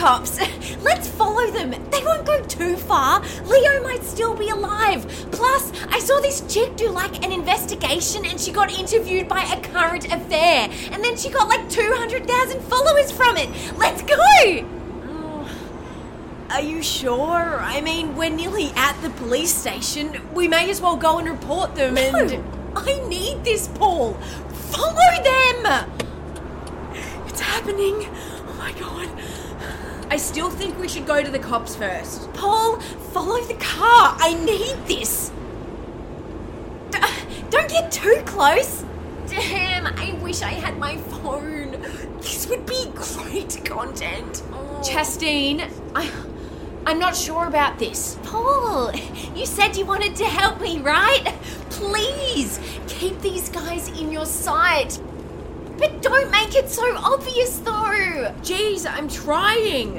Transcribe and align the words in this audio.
Cops. 0.00 0.40
Let's 0.82 1.08
follow 1.08 1.50
them. 1.50 1.70
They 1.90 2.02
won't 2.02 2.24
go 2.24 2.42
too 2.44 2.76
far. 2.76 3.22
Leo 3.44 3.82
might 3.82 4.02
still 4.02 4.34
be 4.34 4.48
alive. 4.48 5.06
Plus, 5.30 5.72
I 5.90 5.98
saw 5.98 6.18
this 6.20 6.40
chick 6.52 6.74
do 6.76 6.88
like 6.88 7.22
an 7.22 7.32
investigation 7.32 8.24
and 8.24 8.40
she 8.40 8.50
got 8.50 8.72
interviewed 8.72 9.28
by 9.28 9.42
a 9.42 9.60
current 9.60 10.06
affair. 10.06 10.70
And 10.90 11.04
then 11.04 11.18
she 11.18 11.28
got 11.28 11.48
like 11.48 11.68
200,000 11.68 12.62
followers 12.62 13.12
from 13.12 13.36
it. 13.36 13.50
Let's 13.76 14.00
go! 14.00 14.16
Oh, 15.04 15.50
Are 16.48 16.62
you 16.62 16.82
sure? 16.82 17.58
I 17.60 17.82
mean, 17.82 18.16
we're 18.16 18.30
nearly 18.30 18.72
at 18.76 18.98
the 19.02 19.10
police 19.10 19.54
station. 19.54 20.18
We 20.32 20.48
may 20.48 20.70
as 20.70 20.80
well 20.80 20.96
go 20.96 21.18
and 21.18 21.28
report 21.28 21.74
them 21.74 21.98
and. 21.98 22.42
I 22.74 23.06
need 23.06 23.44
this, 23.44 23.68
Paul. 23.68 24.14
Follow 24.72 25.10
them! 25.22 25.90
It's 27.26 27.40
happening. 27.40 28.06
Oh 28.48 28.54
my 28.56 28.72
god. 28.72 29.10
I 30.10 30.16
still 30.16 30.50
think 30.50 30.76
we 30.78 30.88
should 30.88 31.06
go 31.06 31.22
to 31.22 31.30
the 31.30 31.38
cops 31.38 31.76
first. 31.76 32.32
Paul, 32.34 32.80
follow 33.12 33.40
the 33.44 33.54
car. 33.54 34.16
I 34.18 34.34
need 34.44 34.76
this. 34.86 35.30
D- 36.90 36.98
don't 37.48 37.70
get 37.70 37.92
too 37.92 38.20
close. 38.26 38.84
Damn, 39.28 39.86
I 39.86 40.18
wish 40.20 40.42
I 40.42 40.50
had 40.50 40.76
my 40.78 40.96
phone. 40.96 41.80
This 42.18 42.48
would 42.48 42.66
be 42.66 42.90
great 42.94 43.64
content. 43.64 44.42
Oh. 44.52 44.82
Chastine, 44.82 45.70
I. 45.94 46.10
I'm 46.86 46.98
not 46.98 47.14
sure 47.14 47.46
about 47.46 47.78
this. 47.78 48.18
Paul, 48.24 48.90
you 49.36 49.46
said 49.46 49.76
you 49.76 49.84
wanted 49.84 50.16
to 50.16 50.24
help 50.24 50.60
me, 50.60 50.80
right? 50.80 51.24
Please 51.68 52.58
keep 52.88 53.20
these 53.20 53.48
guys 53.50 53.88
in 53.88 54.10
your 54.10 54.26
sight. 54.26 55.00
But 55.80 56.02
don't 56.02 56.30
make 56.30 56.54
it 56.54 56.68
so 56.68 56.94
obvious, 56.98 57.56
though. 57.60 57.70
Jeez, 58.42 58.86
I'm 58.86 59.08
trying. 59.08 59.98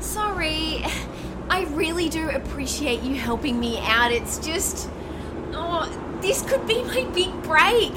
Sorry. 0.00 0.84
I 1.50 1.64
really 1.70 2.08
do 2.08 2.30
appreciate 2.30 3.02
you 3.02 3.16
helping 3.16 3.58
me 3.58 3.80
out. 3.80 4.12
It's 4.12 4.38
just. 4.38 4.88
Oh, 5.52 5.90
this 6.20 6.42
could 6.42 6.64
be 6.68 6.84
my 6.84 7.02
big 7.12 7.42
break. 7.42 7.92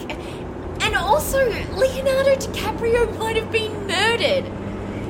And 0.94 1.02
also, 1.02 1.50
Leonardo 1.76 2.36
DiCaprio 2.36 3.18
might 3.18 3.36
have 3.36 3.52
been 3.52 3.88
murdered. 3.88 4.46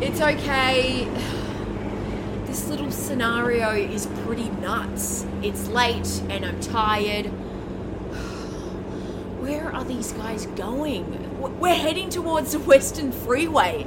It's 0.01 0.21
okay. 0.21 1.09
This 2.45 2.69
little 2.69 2.89
scenario 2.89 3.71
is 3.71 4.05
pretty 4.23 4.47
nuts. 4.47 5.25
It's 5.41 5.67
late 5.67 6.21
and 6.29 6.45
I'm 6.45 6.57
tired. 6.61 7.25
Where 9.41 9.75
are 9.75 9.83
these 9.83 10.13
guys 10.13 10.45
going? 10.45 11.59
We're 11.59 11.75
heading 11.75 12.09
towards 12.09 12.53
the 12.53 12.59
Western 12.59 13.11
Freeway. 13.11 13.85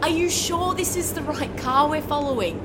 Are 0.00 0.08
you 0.08 0.30
sure 0.30 0.74
this 0.74 0.96
is 0.96 1.12
the 1.12 1.20
right 1.20 1.54
car 1.58 1.90
we're 1.90 2.00
following? 2.00 2.58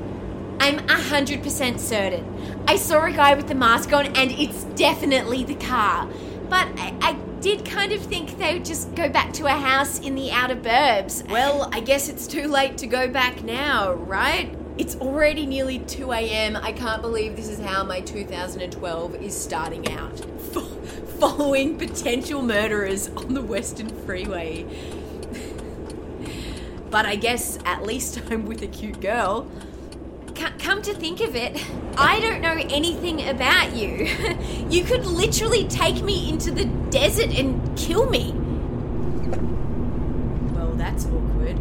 I'm 0.61 0.77
100% 0.87 1.79
certain. 1.79 2.63
I 2.65 2.77
saw 2.77 3.03
a 3.03 3.11
guy 3.11 3.33
with 3.33 3.49
the 3.49 3.55
mask 3.55 3.91
on 3.91 4.05
and 4.05 4.31
it's 4.31 4.63
definitely 4.75 5.43
the 5.43 5.55
car. 5.55 6.07
But 6.47 6.69
I, 6.77 6.95
I 7.01 7.22
did 7.43 7.65
kind 7.65 7.91
of 7.91 8.01
think 8.01 8.37
they 8.37 8.53
would 8.53 8.63
just 8.63 8.95
go 8.95 9.09
back 9.09 9.33
to 9.33 9.47
a 9.47 9.49
house 9.49 9.99
in 9.99 10.15
the 10.15 10.31
outer 10.31 10.55
burbs. 10.55 11.29
Well, 11.29 11.67
I 11.73 11.81
guess 11.81 12.07
it's 12.07 12.25
too 12.25 12.47
late 12.47 12.77
to 12.77 12.87
go 12.87 13.09
back 13.09 13.43
now, 13.43 13.91
right? 13.91 14.57
It's 14.77 14.95
already 14.95 15.45
nearly 15.45 15.79
2 15.79 16.13
a.m. 16.13 16.55
I 16.55 16.71
can't 16.71 17.01
believe 17.01 17.35
this 17.35 17.49
is 17.49 17.59
how 17.59 17.83
my 17.83 17.99
2012 17.99 19.15
is 19.15 19.37
starting 19.37 19.91
out. 19.91 20.19
Following 21.19 21.77
potential 21.77 22.41
murderers 22.41 23.09
on 23.09 23.33
the 23.33 23.41
Western 23.41 23.89
Freeway. 23.89 24.63
but 26.89 27.05
I 27.05 27.17
guess 27.17 27.59
at 27.65 27.83
least 27.83 28.21
I'm 28.31 28.45
with 28.45 28.61
a 28.61 28.67
cute 28.67 29.01
girl. 29.01 29.51
Come 30.35 30.81
to 30.81 30.93
think 30.93 31.21
of 31.21 31.35
it, 31.35 31.63
I 31.97 32.19
don't 32.19 32.41
know 32.41 32.57
anything 32.69 33.27
about 33.27 33.75
you. 33.75 34.07
you 34.69 34.83
could 34.83 35.05
literally 35.05 35.67
take 35.67 36.01
me 36.03 36.29
into 36.29 36.51
the 36.51 36.65
desert 36.89 37.29
and 37.29 37.77
kill 37.77 38.09
me. 38.09 38.33
Well, 40.53 40.73
that's 40.73 41.05
awkward. 41.05 41.57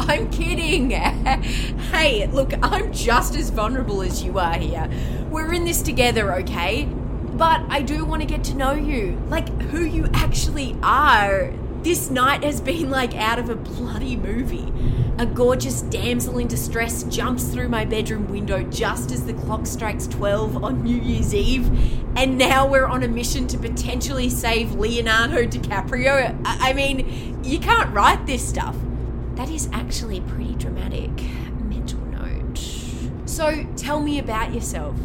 I'm 0.00 0.30
kidding. 0.30 0.90
hey, 0.90 2.26
look, 2.28 2.52
I'm 2.62 2.92
just 2.92 3.34
as 3.36 3.50
vulnerable 3.50 4.02
as 4.02 4.22
you 4.22 4.38
are 4.38 4.58
here. 4.58 4.88
We're 5.30 5.52
in 5.52 5.64
this 5.64 5.82
together, 5.82 6.34
okay? 6.36 6.84
But 6.84 7.62
I 7.68 7.82
do 7.82 8.04
want 8.04 8.22
to 8.22 8.28
get 8.28 8.44
to 8.44 8.54
know 8.54 8.72
you, 8.72 9.20
like 9.28 9.48
who 9.64 9.84
you 9.84 10.08
actually 10.14 10.76
are. 10.82 11.52
This 11.86 12.10
night 12.10 12.42
has 12.42 12.60
been 12.60 12.90
like 12.90 13.14
out 13.14 13.38
of 13.38 13.48
a 13.48 13.54
bloody 13.54 14.16
movie. 14.16 14.72
A 15.18 15.24
gorgeous 15.24 15.82
damsel 15.82 16.38
in 16.38 16.48
distress 16.48 17.04
jumps 17.04 17.44
through 17.44 17.68
my 17.68 17.84
bedroom 17.84 18.28
window 18.28 18.64
just 18.64 19.12
as 19.12 19.24
the 19.24 19.34
clock 19.34 19.68
strikes 19.68 20.08
12 20.08 20.64
on 20.64 20.82
New 20.82 21.00
Year's 21.00 21.32
Eve, 21.32 21.64
and 22.16 22.36
now 22.36 22.66
we're 22.66 22.86
on 22.86 23.04
a 23.04 23.08
mission 23.08 23.46
to 23.46 23.56
potentially 23.56 24.28
save 24.28 24.72
Leonardo 24.72 25.44
DiCaprio. 25.44 26.36
I, 26.44 26.72
mean, 26.72 27.40
you 27.44 27.60
can't 27.60 27.94
write 27.94 28.26
this 28.26 28.46
stuff. 28.46 28.74
That 29.36 29.48
is 29.48 29.68
actually 29.72 30.22
pretty 30.22 30.56
dramatic. 30.56 31.12
Mental 31.62 32.00
note. 32.00 32.58
So 33.26 33.64
tell 33.76 34.00
me 34.00 34.18
about 34.18 34.52
yourself. 34.52 34.96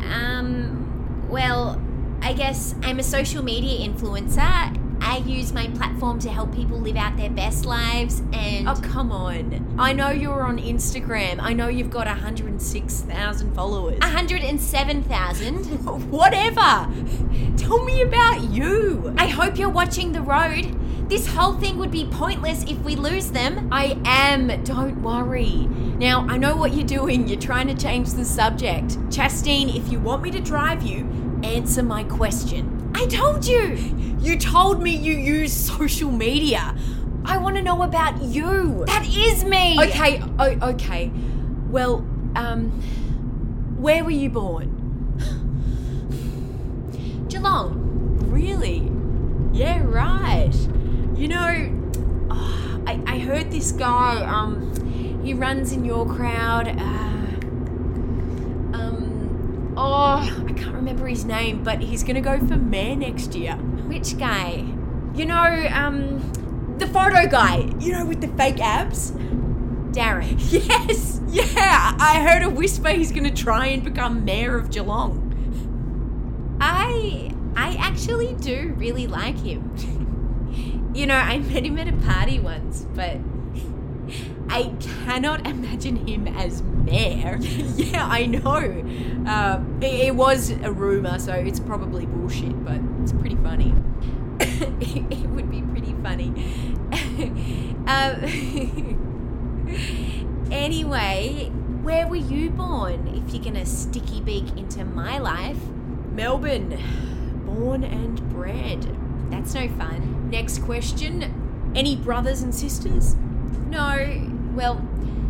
Um, 0.00 1.28
well, 1.28 1.78
I 2.22 2.32
guess 2.32 2.74
I'm 2.82 2.98
a 2.98 3.02
social 3.02 3.44
media 3.44 3.86
influencer. 3.86 4.80
I 5.00 5.18
use 5.18 5.52
my 5.52 5.66
platform 5.68 6.18
to 6.20 6.30
help 6.30 6.54
people 6.54 6.78
live 6.78 6.96
out 6.96 7.16
their 7.16 7.30
best 7.30 7.64
lives 7.64 8.22
and. 8.32 8.68
Oh, 8.68 8.80
come 8.82 9.10
on. 9.12 9.76
I 9.78 9.92
know 9.92 10.10
you're 10.10 10.42
on 10.42 10.58
Instagram. 10.58 11.38
I 11.40 11.52
know 11.52 11.68
you've 11.68 11.90
got 11.90 12.06
106,000 12.06 13.54
followers. 13.54 13.98
107,000? 14.00 15.64
Whatever. 16.10 16.88
Tell 17.56 17.84
me 17.84 18.02
about 18.02 18.42
you. 18.50 19.14
I 19.16 19.26
hope 19.26 19.58
you're 19.58 19.68
watching 19.68 20.12
The 20.12 20.22
Road. 20.22 20.76
This 21.08 21.26
whole 21.26 21.54
thing 21.54 21.76
would 21.78 21.90
be 21.90 22.06
pointless 22.06 22.62
if 22.64 22.78
we 22.84 22.94
lose 22.94 23.32
them. 23.32 23.68
I 23.72 23.98
am, 24.04 24.62
don't 24.62 25.02
worry. 25.02 25.66
Now, 25.98 26.24
I 26.28 26.36
know 26.36 26.54
what 26.54 26.72
you're 26.72 26.86
doing. 26.86 27.26
You're 27.26 27.40
trying 27.40 27.66
to 27.66 27.74
change 27.74 28.12
the 28.12 28.24
subject. 28.24 28.96
Chastine, 29.10 29.70
if 29.70 29.90
you 29.90 29.98
want 29.98 30.22
me 30.22 30.30
to 30.30 30.40
drive 30.40 30.84
you, 30.84 31.08
answer 31.42 31.82
my 31.82 32.04
question. 32.04 32.79
I 32.94 33.06
told 33.06 33.46
you! 33.46 33.76
You 34.20 34.38
told 34.38 34.82
me 34.82 34.90
you 34.94 35.14
use 35.14 35.52
social 35.52 36.10
media. 36.10 36.76
I 37.24 37.38
want 37.38 37.56
to 37.56 37.62
know 37.62 37.82
about 37.82 38.20
you. 38.22 38.84
That 38.86 39.06
is 39.06 39.44
me! 39.44 39.78
Okay, 39.82 40.22
o- 40.38 40.68
okay. 40.70 41.10
Well, 41.70 42.04
um, 42.36 42.70
where 43.78 44.04
were 44.04 44.10
you 44.10 44.30
born? 44.30 44.76
Geelong. 47.28 47.76
Really? 48.30 48.90
Yeah, 49.56 49.82
right. 49.84 50.52
You 51.16 51.28
know, 51.28 52.26
oh, 52.30 52.82
I, 52.86 53.00
I 53.06 53.18
heard 53.18 53.50
this 53.50 53.72
guy, 53.72 54.22
um, 54.24 55.20
he 55.22 55.34
runs 55.34 55.72
in 55.72 55.84
your 55.84 56.06
crowd. 56.06 56.68
Uh, 56.68 57.19
oh, 59.80 60.44
I 60.46 60.52
can't 60.52 60.74
remember 60.74 61.06
his 61.06 61.24
name, 61.24 61.64
but 61.64 61.80
he's 61.80 62.04
gonna 62.04 62.20
go 62.20 62.38
for 62.38 62.56
mayor 62.56 62.96
next 62.96 63.34
year. 63.34 63.54
Which 63.54 64.18
guy? 64.18 64.64
You 65.14 65.24
know, 65.24 65.68
um, 65.72 66.76
the 66.78 66.86
photo 66.86 67.26
guy. 67.26 67.72
You 67.80 67.92
know, 67.92 68.04
with 68.04 68.20
the 68.20 68.28
fake 68.28 68.60
abs. 68.60 69.12
Darren. 69.92 70.38
Yes, 70.50 71.20
yeah. 71.28 71.96
I 71.98 72.22
heard 72.22 72.42
a 72.42 72.50
whisper 72.50 72.90
he's 72.90 73.12
gonna 73.12 73.34
try 73.34 73.66
and 73.66 73.82
become 73.82 74.24
mayor 74.24 74.56
of 74.56 74.70
Geelong. 74.70 75.26
I, 76.60 77.32
I 77.56 77.74
actually 77.76 78.34
do 78.34 78.74
really 78.76 79.06
like 79.06 79.38
him. 79.38 79.74
You 80.92 81.06
know, 81.06 81.14
I 81.14 81.38
met 81.38 81.64
him 81.64 81.78
at 81.78 81.86
a 81.86 81.92
party 82.04 82.40
once, 82.40 82.84
but 82.96 83.18
I 84.52 84.74
cannot 84.80 85.46
imagine 85.46 86.08
him 86.08 86.26
as 86.26 86.62
mayor. 86.62 87.36
yeah, 87.40 88.04
I 88.04 88.26
know. 88.26 88.84
Uh, 89.26 89.62
it, 89.80 90.08
it 90.08 90.14
was 90.16 90.50
a 90.50 90.72
rumor, 90.72 91.20
so 91.20 91.32
it's 91.32 91.60
probably 91.60 92.04
bullshit, 92.04 92.64
but 92.64 92.80
it's 93.00 93.12
pretty 93.12 93.36
funny. 93.36 93.72
it, 94.40 95.04
it 95.12 95.28
would 95.28 95.48
be 95.50 95.62
pretty 95.62 95.94
funny. 96.02 96.28
um, 97.86 98.24
anyway, 100.50 101.50
where 101.82 102.08
were 102.08 102.16
you 102.16 102.50
born? 102.50 103.06
If 103.06 103.32
you're 103.32 103.44
gonna 103.44 103.66
sticky 103.66 104.20
beak 104.20 104.56
into 104.56 104.84
my 104.84 105.18
life, 105.18 105.58
Melbourne, 106.10 106.76
born 107.46 107.84
and 107.84 108.20
bred. 108.30 108.96
that's 109.30 109.54
no 109.54 109.68
fun. 109.68 110.28
Next 110.28 110.58
question 110.62 111.72
Any 111.76 111.94
brothers 111.94 112.42
and 112.42 112.52
sisters? 112.52 113.14
No, 113.68 114.29
well, 114.54 114.86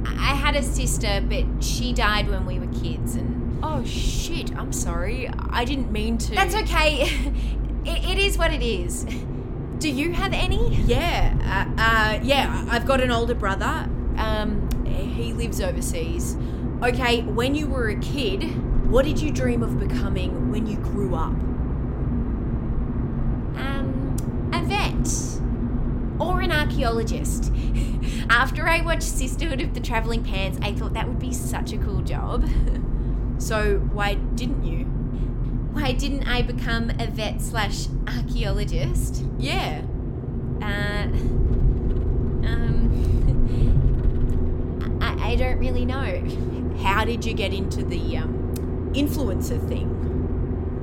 I 0.07 0.35
had 0.35 0.57
a 0.57 0.63
sister, 0.63 1.23
but 1.29 1.63
she 1.63 1.93
died 1.93 2.29
when 2.29 2.47
we 2.47 2.59
were 2.59 2.73
kids, 2.81 3.15
and 3.15 3.59
Oh 3.63 3.85
shit, 3.85 4.57
I'm 4.57 4.73
sorry. 4.73 5.29
I 5.51 5.65
didn't 5.65 5.93
mean 5.93 6.19
to. 6.19 6.35
that's 6.35 6.55
okay. 6.55 7.03
it, 7.85 8.05
it 8.05 8.19
is 8.19 8.39
what 8.39 8.53
it 8.53 8.63
is. 8.63 9.05
Do 9.79 9.91
you 9.91 10.13
have 10.13 10.33
any? 10.33 10.75
Yeah, 10.77 11.35
uh, 11.79 11.81
uh, 11.81 12.21
yeah, 12.23 12.67
I've 12.71 12.87
got 12.87 13.01
an 13.01 13.11
older 13.11 13.35
brother. 13.35 13.89
Um, 14.17 14.69
he 14.87 15.33
lives 15.33 15.61
overseas. 15.61 16.37
Okay, 16.83 17.23
when 17.23 17.55
you 17.55 17.67
were 17.67 17.89
a 17.89 17.99
kid, 18.01 18.43
what 18.91 19.05
did 19.05 19.21
you 19.21 19.31
dream 19.31 19.63
of 19.63 19.79
becoming 19.79 20.51
when 20.51 20.67
you 20.67 20.77
grew 20.77 21.15
up? 21.15 21.33
Um, 23.57 24.17
a 24.53 24.63
vet 24.65 25.07
or 26.21 26.41
an 26.41 26.53
archaeologist. 26.53 27.53
After 28.31 28.69
I 28.69 28.81
watched 28.83 29.03
Sisterhood 29.03 29.61
of 29.61 29.75
the 29.75 29.81
Traveling 29.81 30.23
Pants, 30.23 30.59
I 30.63 30.73
thought 30.73 30.93
that 30.93 31.09
would 31.09 31.19
be 31.19 31.33
such 31.33 31.73
a 31.73 31.79
cool 31.79 32.03
job. 32.03 32.49
So, 33.41 33.79
why 33.95 34.15
didn't 34.35 34.65
you? 34.65 34.85
Why 35.73 35.93
didn't 35.93 36.29
I 36.29 36.43
become 36.43 36.91
a 36.91 37.07
vet 37.07 37.41
slash 37.41 37.87
archaeologist? 38.07 39.25
Yeah. 39.39 39.81
Uh, 40.61 41.09
um, 42.47 42.91
I, 45.01 45.31
I 45.31 45.37
don't 45.37 45.59
really 45.59 45.87
know. 45.87 46.23
How 46.83 47.07
did 47.07 47.25
you 47.25 47.33
get 47.33 47.55
into 47.55 47.83
the 47.83 48.19
um, 48.19 48.93
influencer 48.93 49.59
thing? 49.69 49.89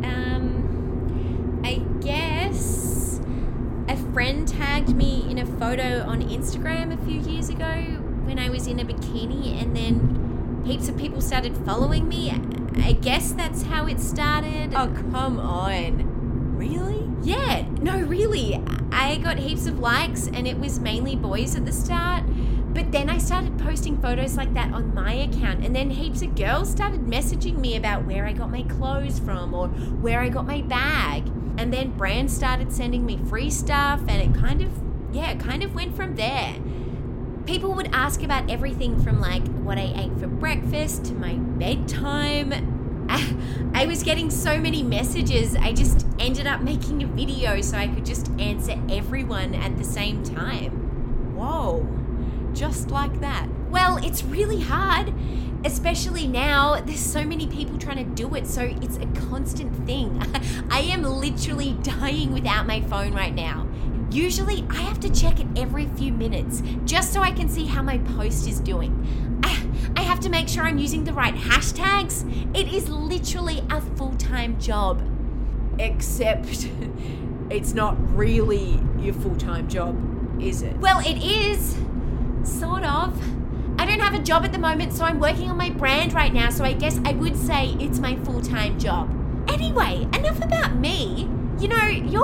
Um, 0.03 1.61
I 1.63 1.75
guess 2.01 3.19
a 3.87 3.97
friend 4.13 4.47
tagged 4.47 4.95
me 4.95 5.26
photo 5.67 6.01
on 6.07 6.21
Instagram 6.29 6.93
a 6.93 7.05
few 7.05 7.19
years 7.19 7.49
ago 7.49 7.65
when 8.23 8.39
I 8.39 8.47
was 8.47 8.67
in 8.67 8.79
a 8.79 8.85
bikini, 8.85 9.61
and 9.61 9.75
then 9.75 10.63
heaps 10.65 10.87
of 10.87 10.97
people 10.97 11.19
started 11.19 11.57
following 11.65 12.07
me. 12.07 12.31
I 12.81 12.93
guess 12.93 13.33
that's 13.33 13.63
how 13.63 13.85
it 13.85 13.99
started. 13.99 14.73
Oh, 14.73 14.87
come 15.11 15.37
on. 15.37 16.55
Really? 16.55 17.09
Yeah, 17.21 17.65
no, 17.81 17.99
really. 17.99 18.63
I 18.93 19.17
got 19.17 19.39
heaps 19.39 19.67
of 19.67 19.79
likes, 19.79 20.27
and 20.27 20.47
it 20.47 20.57
was 20.57 20.79
mainly 20.79 21.17
boys 21.17 21.53
at 21.57 21.65
the 21.65 21.73
start. 21.73 22.23
But 22.73 22.93
then 22.93 23.09
I 23.09 23.17
started 23.17 23.59
posting 23.59 24.01
photos 24.01 24.37
like 24.37 24.53
that 24.53 24.71
on 24.73 24.95
my 24.95 25.11
account, 25.11 25.65
and 25.65 25.75
then 25.75 25.89
heaps 25.89 26.21
of 26.21 26.33
girls 26.35 26.71
started 26.71 27.01
messaging 27.01 27.57
me 27.57 27.75
about 27.75 28.05
where 28.05 28.25
I 28.25 28.31
got 28.31 28.49
my 28.49 28.63
clothes 28.63 29.19
from 29.19 29.53
or 29.53 29.67
where 29.67 30.21
I 30.21 30.29
got 30.29 30.47
my 30.47 30.61
bag. 30.61 31.27
And 31.57 31.73
then 31.73 31.91
brands 31.97 32.33
started 32.33 32.71
sending 32.71 33.05
me 33.05 33.17
free 33.27 33.49
stuff, 33.49 33.99
and 34.07 34.33
it 34.33 34.39
kind 34.39 34.61
of, 34.61 34.71
yeah, 35.12 35.36
kind 35.36 35.63
of 35.63 35.74
went 35.74 35.95
from 35.95 36.15
there. 36.15 36.56
People 37.45 37.74
would 37.74 37.89
ask 37.94 38.24
about 38.24 38.50
everything 38.50 39.01
from 39.01 39.21
like 39.21 39.45
what 39.59 39.77
I 39.77 39.94
ate 39.95 40.19
for 40.19 40.27
breakfast 40.27 41.06
to 41.06 41.13
my 41.13 41.36
bedtime. 41.36 42.75
I 43.74 43.86
was 43.86 44.04
getting 44.04 44.30
so 44.30 44.59
many 44.59 44.83
messages, 44.83 45.56
I 45.56 45.71
just 45.71 46.06
ended 46.19 46.45
up 46.45 46.62
making 46.62 47.04
a 47.04 47.07
video 47.07 47.62
so 47.62 47.77
I 47.77 47.88
could 47.88 48.06
just 48.06 48.30
answer 48.39 48.77
everyone 48.89 49.56
at 49.56 49.77
the 49.77 49.83
same 49.83 50.24
time. 50.24 51.36
Whoa. 51.36 51.88
Just 52.54 52.92
like 52.92 53.19
that. 53.21 53.48
Well, 53.69 53.98
it's 54.04 54.24
really 54.24 54.62
hard, 54.62 55.13
especially 55.63 56.27
now. 56.27 56.81
There's 56.81 57.00
so 57.00 57.24
many 57.24 57.48
people 57.48 57.77
trying 57.77 57.98
to 57.98 58.15
do 58.15 58.33
it, 58.36 58.48
so 58.48 58.63
it's 58.81 58.98
a 58.98 59.06
constant 59.30 59.86
thing. 59.86 60.21
I 60.71 60.80
am 60.80 61.04
literally 61.04 61.74
dying 61.83 62.33
without 62.33 62.65
my 62.65 62.81
phone 62.81 63.13
right 63.13 63.33
now. 63.33 63.66
Usually, 64.12 64.65
I 64.69 64.81
have 64.81 65.00
to 65.01 65.09
check 65.09 65.39
it 65.39 65.48
every 65.57 65.86
few 65.86 66.13
minutes 66.13 66.63
just 66.86 67.12
so 67.12 67.21
I 67.21 67.31
can 67.31 67.50
see 67.50 67.65
how 67.65 67.81
my 67.81 67.98
post 67.98 68.48
is 68.48 68.59
doing. 68.59 69.42
Ah, 69.44 69.63
I 69.98 70.01
have 70.01 70.19
to 70.21 70.30
make 70.30 70.48
sure 70.48 70.63
I'm 70.63 70.77
using 70.77 71.04
the 71.04 71.13
right 71.13 71.36
hashtags. 71.36 72.24
It 72.56 72.74
is 72.74 72.89
literally 72.89 73.63
a 73.69 73.81
full 73.81 74.15
time 74.15 74.59
job. 74.59 75.01
Except 75.77 76.69
it's 77.50 77.74
not 77.74 77.95
really 78.15 78.80
your 78.98 79.13
full 79.13 79.36
time 79.36 79.68
job, 79.68 80.42
is 80.42 80.62
it? 80.62 80.77
Well, 80.77 81.00
it 81.00 81.21
is. 81.21 81.75
Sort 82.44 82.83
of. 82.86 83.21
I 83.80 83.86
don't 83.86 84.00
have 84.00 84.15
a 84.15 84.24
job 84.24 84.44
at 84.45 84.54
the 84.54 84.57
moment, 84.59 84.94
so 84.94 85.04
I'm 85.04 85.19
working 85.19 85.51
on 85.51 85.57
my 85.57 85.69
brand 85.69 86.13
right 86.13 86.33
now, 86.33 86.50
so 86.50 86.63
I 86.63 86.74
guess 86.74 87.00
I 87.06 87.12
would 87.12 87.36
say 87.36 87.75
it's 87.80 88.00
my 88.00 88.15
full 88.15 88.42
time 88.42 88.80
job. 88.80 89.13
Anyway, 89.50 90.07
enough 90.13 90.42
about 90.44 90.75
me. 90.77 91.30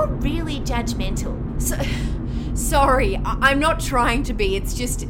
You're 0.04 0.16
really 0.18 0.60
judgmental. 0.60 1.62
So, 1.62 1.78
sorry, 2.56 3.16
I- 3.18 3.38
I'm 3.42 3.60
not 3.60 3.80
trying 3.80 4.24
to 4.24 4.34
be. 4.34 4.56
It's 4.56 4.74
just. 4.74 5.08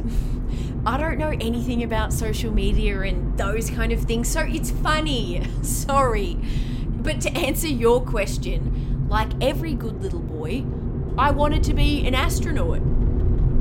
I 0.86 0.98
don't 0.98 1.16
know 1.18 1.30
anything 1.40 1.82
about 1.82 2.12
social 2.12 2.52
media 2.52 3.00
and 3.00 3.36
those 3.38 3.70
kind 3.70 3.90
of 3.90 4.00
things, 4.02 4.28
so 4.28 4.40
it's 4.40 4.70
funny. 4.70 5.42
Sorry. 5.62 6.36
But 7.02 7.22
to 7.22 7.32
answer 7.32 7.66
your 7.68 8.02
question, 8.02 9.06
like 9.08 9.30
every 9.40 9.72
good 9.72 10.02
little 10.02 10.20
boy, 10.20 10.64
I 11.16 11.30
wanted 11.30 11.62
to 11.64 11.74
be 11.74 12.06
an 12.06 12.14
astronaut. 12.14 12.78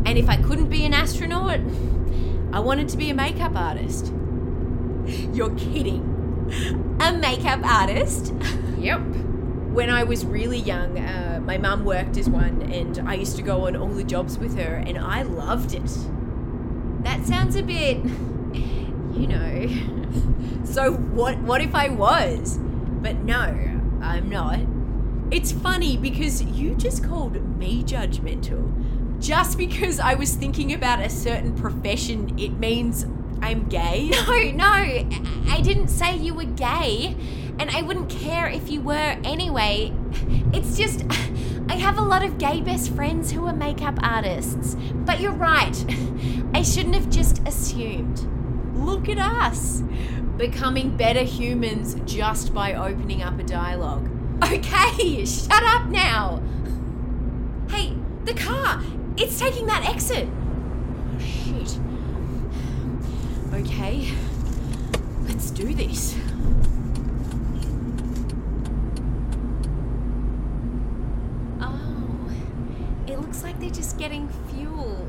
And 0.05 0.17
if 0.17 0.27
I 0.27 0.35
couldn't 0.35 0.67
be 0.69 0.83
an 0.85 0.93
astronaut, 0.93 1.59
I 2.51 2.59
wanted 2.59 2.89
to 2.89 2.97
be 2.97 3.09
a 3.09 3.13
makeup 3.13 3.55
artist. 3.55 4.11
You're 5.33 5.55
kidding. 5.55 6.97
A 6.99 7.13
makeup 7.13 7.61
artist? 7.63 8.33
Yep. 8.79 9.01
When 9.73 9.89
I 9.89 10.03
was 10.03 10.23
really 10.23 10.59
young, 10.59 10.99
uh, 10.99 11.41
my 11.43 11.57
mum 11.57 11.83
worked 11.83 12.17
as 12.17 12.29
one, 12.29 12.61
and 12.71 12.99
I 13.09 13.15
used 13.15 13.35
to 13.37 13.41
go 13.41 13.65
on 13.65 13.75
all 13.75 13.87
the 13.87 14.03
jobs 14.03 14.37
with 14.37 14.55
her, 14.57 14.75
and 14.75 14.97
I 14.97 15.23
loved 15.23 15.73
it. 15.73 15.89
That 17.03 17.25
sounds 17.25 17.55
a 17.55 17.63
bit. 17.63 17.97
you 18.53 19.27
know. 19.27 19.67
So 20.65 20.93
what? 20.93 21.37
What 21.39 21.61
if 21.61 21.75
I 21.75 21.89
was? 21.89 22.57
But 22.57 23.17
no, 23.17 23.41
I'm 24.01 24.29
not. 24.29 24.59
It's 25.29 25.51
funny 25.51 25.97
because 25.97 26.41
you 26.41 26.73
just 26.75 27.03
called 27.03 27.33
me 27.57 27.83
judgmental. 27.83 29.19
Just 29.19 29.57
because 29.57 29.99
I 29.99 30.15
was 30.15 30.33
thinking 30.35 30.73
about 30.73 30.99
a 30.99 31.09
certain 31.09 31.55
profession, 31.55 32.37
it 32.39 32.53
means 32.53 33.05
I'm 33.41 33.67
gay. 33.67 34.09
No, 34.11 34.51
no, 34.51 34.65
I 35.51 35.61
didn't 35.61 35.89
say 35.89 36.15
you 36.17 36.33
were 36.33 36.45
gay, 36.45 37.15
and 37.59 37.69
I 37.69 37.81
wouldn't 37.81 38.09
care 38.09 38.47
if 38.47 38.69
you 38.69 38.81
were 38.81 39.17
anyway. 39.23 39.93
It's 40.53 40.77
just, 40.77 41.03
I 41.69 41.75
have 41.75 41.97
a 41.97 42.01
lot 42.01 42.23
of 42.23 42.37
gay 42.37 42.61
best 42.61 42.93
friends 42.93 43.31
who 43.31 43.45
are 43.45 43.53
makeup 43.53 43.97
artists. 44.01 44.75
But 44.93 45.19
you're 45.19 45.31
right, 45.31 45.75
I 46.53 46.61
shouldn't 46.61 46.95
have 46.95 47.09
just 47.09 47.45
assumed. 47.47 48.27
Look 48.75 49.07
at 49.07 49.17
us, 49.17 49.81
becoming 50.37 50.97
better 50.97 51.23
humans 51.23 51.95
just 52.05 52.53
by 52.53 52.73
opening 52.73 53.21
up 53.23 53.39
a 53.39 53.43
dialogue. 53.43 54.09
Okay, 54.43 55.25
shut 55.25 55.63
up 55.63 55.87
now. 55.87 56.41
Hey, 57.69 57.95
the 58.25 58.33
car, 58.33 58.81
it's 59.15 59.39
taking 59.39 59.67
that 59.67 59.87
exit. 59.87 60.27
Oh, 60.27 61.19
shit. 61.19 61.79
Okay, 63.53 64.11
let's 65.27 65.51
do 65.51 65.73
this. 65.73 66.15
Oh, 71.61 72.29
it 73.07 73.19
looks 73.19 73.43
like 73.43 73.59
they're 73.59 73.69
just 73.69 73.92
getting 74.03 74.27
fuel. 74.49 75.07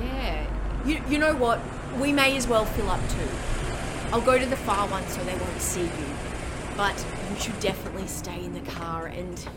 Yeah. 0.00 0.44
You, 0.84 1.00
you 1.08 1.16
know 1.16 1.36
what? 1.36 1.60
We 2.00 2.12
may 2.12 2.36
as 2.36 2.48
well 2.48 2.64
fill 2.64 2.90
up 2.90 3.00
too. 3.08 3.28
I'll 4.12 4.20
go 4.20 4.36
to 4.36 4.46
the 4.46 4.56
far 4.56 4.88
one 4.88 5.06
so 5.06 5.22
they 5.22 5.36
won't 5.36 5.60
see 5.60 5.84
you. 5.84 6.08
But 6.76 7.06
you 7.30 7.36
should 7.36 7.60
definitely 7.60 8.08
stay 8.08 8.44
in 8.44 8.52
the 8.52 8.68
car 8.72 9.06
and. 9.06 9.48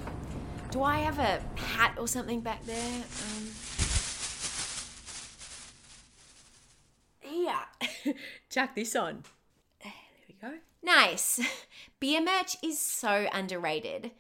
Do 0.70 0.84
I 0.84 1.00
have 1.00 1.18
a 1.18 1.42
hat 1.60 1.96
or 1.98 2.08
something 2.08 2.42
back 2.42 2.64
there? 2.68 3.04
Um, 3.26 3.50
here. 7.22 8.14
Chuck 8.52 8.76
this 8.76 8.96
on. 8.96 9.24
There 9.84 9.94
we 10.28 10.36
go. 10.40 10.54
Nice. 10.84 11.40
Beer 12.00 12.22
merch 12.22 12.56
is 12.62 12.78
so 12.78 13.26
underrated. 13.34 14.12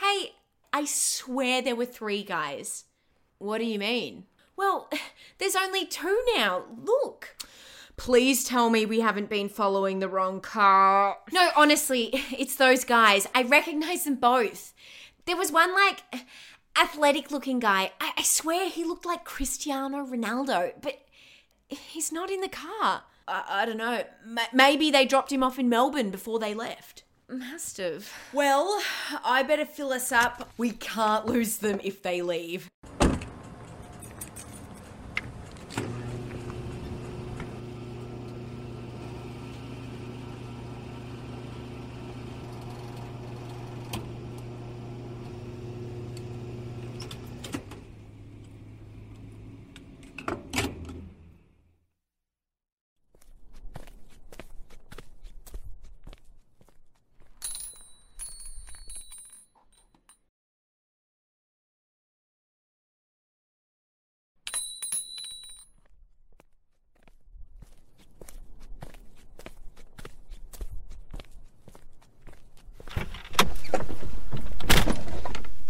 Hey, 0.00 0.32
I 0.72 0.84
swear 0.84 1.60
there 1.60 1.76
were 1.76 1.86
three 1.86 2.22
guys. 2.22 2.84
What 3.38 3.58
do 3.58 3.64
you 3.64 3.78
mean? 3.78 4.24
Well, 4.56 4.88
there's 5.38 5.56
only 5.56 5.84
two 5.86 6.22
now. 6.36 6.64
Look. 6.82 7.36
Please 7.96 8.44
tell 8.44 8.70
me 8.70 8.86
we 8.86 9.00
haven't 9.00 9.28
been 9.28 9.48
following 9.48 9.98
the 9.98 10.08
wrong 10.08 10.40
car. 10.40 11.18
No, 11.30 11.50
honestly, 11.54 12.10
it's 12.36 12.56
those 12.56 12.84
guys. 12.84 13.28
I 13.34 13.42
recognize 13.42 14.04
them 14.04 14.16
both. 14.16 14.72
There 15.26 15.36
was 15.36 15.52
one 15.52 15.74
like 15.74 16.02
athletic 16.80 17.30
looking 17.30 17.58
guy. 17.58 17.92
I, 18.00 18.12
I 18.18 18.22
swear 18.22 18.68
he 18.68 18.84
looked 18.84 19.06
like 19.06 19.24
Cristiano 19.24 20.04
Ronaldo, 20.04 20.72
but 20.80 21.00
he's 21.68 22.10
not 22.10 22.30
in 22.30 22.40
the 22.40 22.48
car. 22.48 23.02
I, 23.28 23.44
I 23.48 23.66
don't 23.66 23.76
know. 23.76 24.04
M- 24.24 24.38
maybe 24.52 24.90
they 24.90 25.04
dropped 25.04 25.30
him 25.30 25.42
off 25.42 25.58
in 25.58 25.68
Melbourne 25.68 26.10
before 26.10 26.38
they 26.38 26.54
left. 26.54 27.04
Have. 27.28 28.12
Well, 28.32 28.82
I 29.24 29.42
better 29.42 29.64
fill 29.64 29.92
us 29.92 30.12
up. 30.12 30.50
We 30.58 30.70
can't 30.70 31.26
lose 31.26 31.56
them 31.58 31.80
if 31.82 32.02
they 32.02 32.20
leave. 32.20 32.68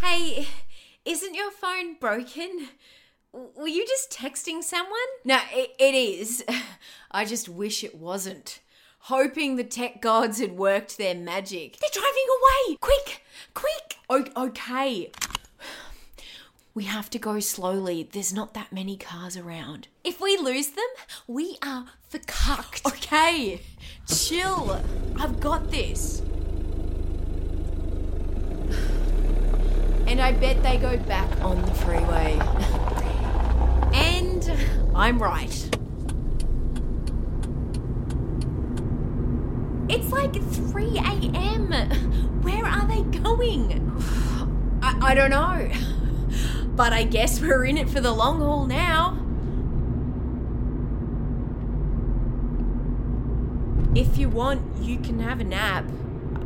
Hey, 0.01 0.47
isn't 1.07 1.35
your 1.35 1.51
phone 1.83 1.95
broken? 1.95 2.69
Were 3.33 3.69
you 3.69 3.87
just 3.87 4.11
texting 4.11 4.63
someone? 4.63 4.99
No, 5.25 5.39
it, 5.53 5.75
it 5.79 5.95
is. 5.95 6.45
I 7.11 7.25
just 7.25 7.49
wish 7.49 7.83
it 7.83 7.95
wasn't. 7.95 8.61
Hoping 9.07 9.57
the 9.57 9.65
tech 9.65 10.01
gods 10.01 10.39
had 10.39 10.53
worked 10.53 10.97
their 10.97 11.15
magic. 11.15 11.79
They're 11.79 11.91
driving 11.93 12.27
away! 12.69 12.77
Quick! 12.81 13.23
Quick! 13.55 13.97
O- 14.09 14.45
okay. 14.45 15.11
We 16.75 16.85
have 16.85 17.11
to 17.11 17.19
go 17.19 17.41
slowly. 17.41 18.09
There's 18.11 18.33
not 18.33 18.55
that 18.55 18.73
many 18.73 18.97
cars 18.97 19.37
around. 19.37 19.89
If 20.05 20.21
we 20.21 20.37
lose 20.39 20.69
them, 20.69 20.87
we 21.27 21.59
are 21.63 21.87
fucked. 22.09 22.87
Okay, 22.87 23.61
chill. 24.07 24.81
I've 25.19 25.41
got 25.41 25.71
this. 25.71 26.23
And 30.13 30.21
I 30.21 30.33
bet 30.33 30.63
they 30.63 30.77
go 30.77 30.99
back 30.99 31.41
on 31.41 31.63
the 31.63 31.73
freeway. 31.73 32.39
and 33.95 34.53
I'm 34.95 35.19
right. 35.19 35.71
It's 39.89 40.13
like 40.13 40.35
3 40.35 40.99
a.m. 40.99 41.73
Where 42.43 42.63
are 42.63 42.87
they 42.87 43.21
going? 43.21 43.91
I, 44.83 44.99
I 45.01 45.15
don't 45.15 45.31
know. 45.31 45.73
But 46.77 46.93
I 46.93 47.05
guess 47.05 47.41
we're 47.41 47.65
in 47.65 47.79
it 47.79 47.89
for 47.89 48.03
the 48.03 48.13
long 48.13 48.41
haul 48.41 48.67
now. 48.67 49.17
If 53.99 54.19
you 54.19 54.29
want, 54.29 54.77
you 54.83 54.99
can 54.99 55.21
have 55.21 55.41
a 55.41 55.45
nap. 55.45 55.87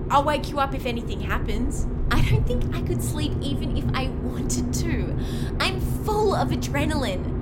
I'll 0.08 0.22
wake 0.22 0.50
you 0.50 0.60
up 0.60 0.72
if 0.72 0.86
anything 0.86 1.22
happens. 1.22 1.88
I 2.10 2.22
don't 2.28 2.46
think 2.46 2.74
I 2.74 2.82
could 2.82 3.02
sleep 3.02 3.32
even 3.40 3.76
if 3.76 3.84
I 3.94 4.08
wanted 4.22 4.72
to. 4.74 5.16
I'm 5.60 5.80
full 5.80 6.34
of 6.34 6.50
adrenaline. 6.50 7.32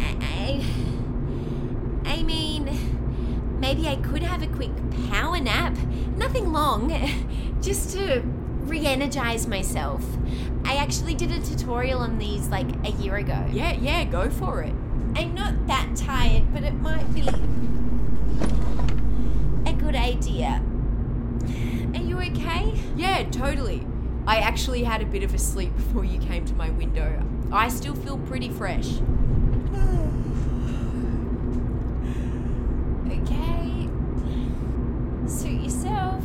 I, 0.02 0.64
I, 2.04 2.22
mean, 2.22 3.58
maybe 3.60 3.88
I 3.88 3.96
could 3.96 4.22
have 4.22 4.42
a 4.42 4.48
quick 4.48 4.72
power 5.08 5.40
nap. 5.40 5.76
Nothing 6.16 6.52
long, 6.52 6.90
just 7.62 7.96
to 7.96 8.20
re 8.66 8.84
energize 8.86 9.46
myself. 9.46 10.04
I 10.64 10.76
actually 10.76 11.14
did 11.14 11.30
a 11.30 11.40
tutorial 11.40 12.00
on 12.00 12.18
these 12.18 12.48
like 12.48 12.66
a 12.84 12.90
year 12.90 13.16
ago. 13.16 13.46
Yeah, 13.52 13.72
yeah, 13.72 14.04
go 14.04 14.28
for 14.28 14.62
it. 14.62 14.74
I'm 15.14 15.34
not 15.34 15.66
that 15.68 15.96
tired, 15.96 16.52
but 16.52 16.62
it 16.64 16.74
might 16.74 17.12
be 17.14 17.22
idea. 20.06 20.62
Are 21.94 22.00
you 22.00 22.18
okay? 22.30 22.80
Yeah, 22.96 23.24
totally. 23.30 23.84
I 24.26 24.36
actually 24.38 24.84
had 24.84 25.02
a 25.02 25.06
bit 25.06 25.22
of 25.24 25.34
a 25.34 25.38
sleep 25.38 25.74
before 25.76 26.04
you 26.04 26.18
came 26.20 26.44
to 26.46 26.54
my 26.54 26.70
window. 26.70 27.22
I 27.50 27.68
still 27.68 27.94
feel 27.94 28.18
pretty 28.18 28.48
fresh. 28.48 29.00
Okay. 33.08 33.88
Suit 35.26 35.60
yourself. 35.62 36.22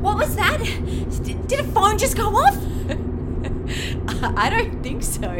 What 0.00 0.18
was 0.18 0.36
that? 0.36 0.58
D- 1.24 1.38
did 1.46 1.60
a 1.60 1.64
phone 1.64 1.96
just 1.96 2.16
go 2.16 2.28
off? 2.36 2.56
I 4.36 4.50
don't 4.50 4.82
think 4.82 5.02
so, 5.02 5.30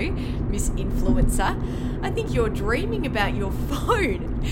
Miss 0.51 0.71
Influencer. 0.71 1.55
I 2.03 2.11
think 2.11 2.24
you're 2.35 2.49
dreaming 2.49 3.07
about 3.07 3.35
your 3.35 3.53
phone. 3.71 4.43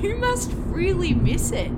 You 0.00 0.16
must 0.16 0.52
really 0.54 1.12
miss 1.14 1.50
it. 1.50 1.70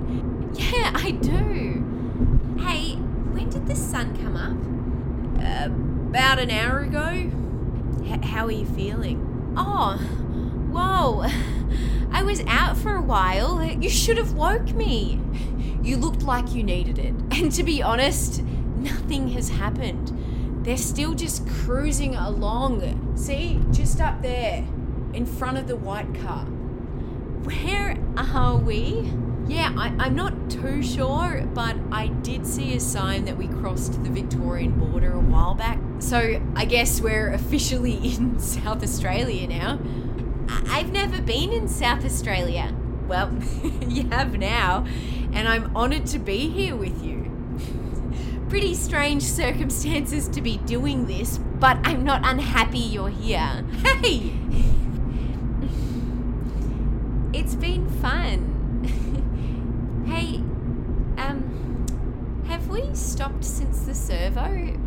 Yeah, 0.53 0.91
I 0.93 1.11
do. 1.11 2.55
Hey, 2.59 2.93
when 2.95 3.49
did 3.49 3.67
the 3.67 3.75
sun 3.75 4.15
come 4.23 4.35
up? 4.37 4.57
About 6.09 6.39
an 6.39 6.51
hour 6.51 6.79
ago. 6.79 7.31
H- 8.05 8.23
how 8.23 8.45
are 8.45 8.51
you 8.51 8.65
feeling? 8.65 9.53
Oh, 9.57 9.97
whoa. 10.71 11.25
I 12.11 12.23
was 12.23 12.41
out 12.47 12.77
for 12.77 12.95
a 12.95 13.01
while. 13.01 13.63
You 13.63 13.89
should 13.89 14.17
have 14.17 14.33
woke 14.33 14.73
me. 14.73 15.19
You 15.83 15.97
looked 15.97 16.23
like 16.23 16.53
you 16.53 16.63
needed 16.63 16.97
it. 16.99 17.13
And 17.37 17.51
to 17.51 17.63
be 17.63 17.83
honest, 17.83 18.41
nothing 18.41 19.27
has 19.29 19.49
happened. 19.49 20.65
They're 20.65 20.77
still 20.77 21.13
just 21.13 21.47
cruising 21.47 22.15
along. 22.15 23.15
See, 23.15 23.59
just 23.71 24.01
up 24.01 24.21
there, 24.21 24.65
in 25.17 25.25
front 25.25 25.57
of 25.57 25.67
the 25.67 25.75
white 25.75 26.13
car. 26.21 26.45
Where 27.43 27.97
are 28.17 28.55
we? 28.55 29.11
Yeah, 29.47 29.73
I, 29.75 29.87
I'm 29.97 30.15
not 30.15 30.51
too 30.51 30.83
sure, 30.83 31.43
but 31.55 31.75
I 31.91 32.09
did 32.09 32.45
see 32.45 32.75
a 32.75 32.79
sign 32.79 33.25
that 33.25 33.35
we 33.35 33.47
crossed 33.47 34.03
the 34.03 34.11
Victorian 34.11 34.77
border 34.77 35.13
a 35.13 35.19
while 35.19 35.55
back. 35.55 35.79
So 35.97 36.39
I 36.55 36.65
guess 36.65 37.01
we're 37.01 37.31
officially 37.31 37.95
in 38.15 38.37
South 38.37 38.83
Australia 38.83 39.47
now. 39.47 39.79
I've 40.69 40.91
never 40.91 41.19
been 41.19 41.51
in 41.51 41.67
South 41.67 42.05
Australia. 42.05 42.75
Well, 43.07 43.33
you 43.87 44.07
have 44.09 44.37
now, 44.37 44.85
and 45.33 45.47
I'm 45.47 45.75
honoured 45.75 46.05
to 46.07 46.19
be 46.19 46.47
here 46.49 46.75
with 46.75 47.03
you. 47.03 47.23
Pretty 48.49 48.75
strange 48.75 49.23
circumstances 49.23 50.27
to 50.27 50.41
be 50.41 50.57
doing 50.57 51.07
this, 51.07 51.39
but 51.39 51.79
I'm 51.83 52.03
not 52.03 52.21
unhappy 52.23 52.77
you're 52.77 53.09
here. 53.09 53.65
Hey! 53.83 54.76
It's 57.47 57.55
been 57.55 57.87
fun. 58.01 58.83
hey, 60.05 60.39
um, 61.17 62.43
have 62.45 62.67
we 62.67 62.93
stopped 62.93 63.45
since 63.45 63.83
the 63.83 63.95
servo? 63.95 64.77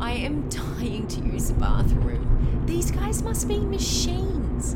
I 0.00 0.10
am 0.10 0.48
dying 0.48 1.06
to 1.06 1.20
use 1.20 1.50
the 1.50 1.54
bathroom. 1.54 2.64
These 2.66 2.90
guys 2.90 3.22
must 3.22 3.46
be 3.46 3.60
machines. 3.60 4.74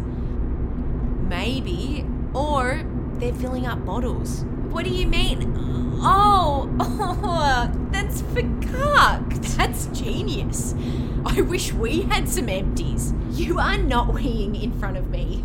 Maybe, 1.29 2.07
or 2.33 2.85
they're 3.15 3.35
filling 3.35 3.67
up 3.67 3.85
bottles. 3.85 4.45
What 4.71 4.85
do 4.85 4.93
you 4.93 5.09
mean? 5.09 5.55
Oh, 5.99 6.73
oh 6.79 7.69
that's 7.91 8.21
for 8.21 8.43
cuck. 8.71 9.29
That's 9.57 9.87
genius. 9.87 10.77
I 11.25 11.41
wish 11.41 11.73
we 11.73 12.03
had 12.03 12.29
some 12.29 12.49
empties. 12.49 13.13
You 13.37 13.59
are 13.59 13.77
not 13.77 14.09
weeing 14.09 14.63
in 14.63 14.73
front 14.81 14.97
of 14.97 15.11
me. 15.11 15.45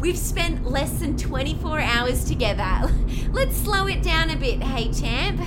We've 0.00 0.18
spent 0.18 0.66
less 0.66 0.98
than 0.98 1.16
24 1.16 1.78
hours 1.78 2.24
together. 2.24 2.92
Let's 3.30 3.56
slow 3.56 3.86
it 3.86 4.02
down 4.02 4.30
a 4.30 4.36
bit, 4.36 4.60
hey 4.60 4.92
champ. 4.92 5.40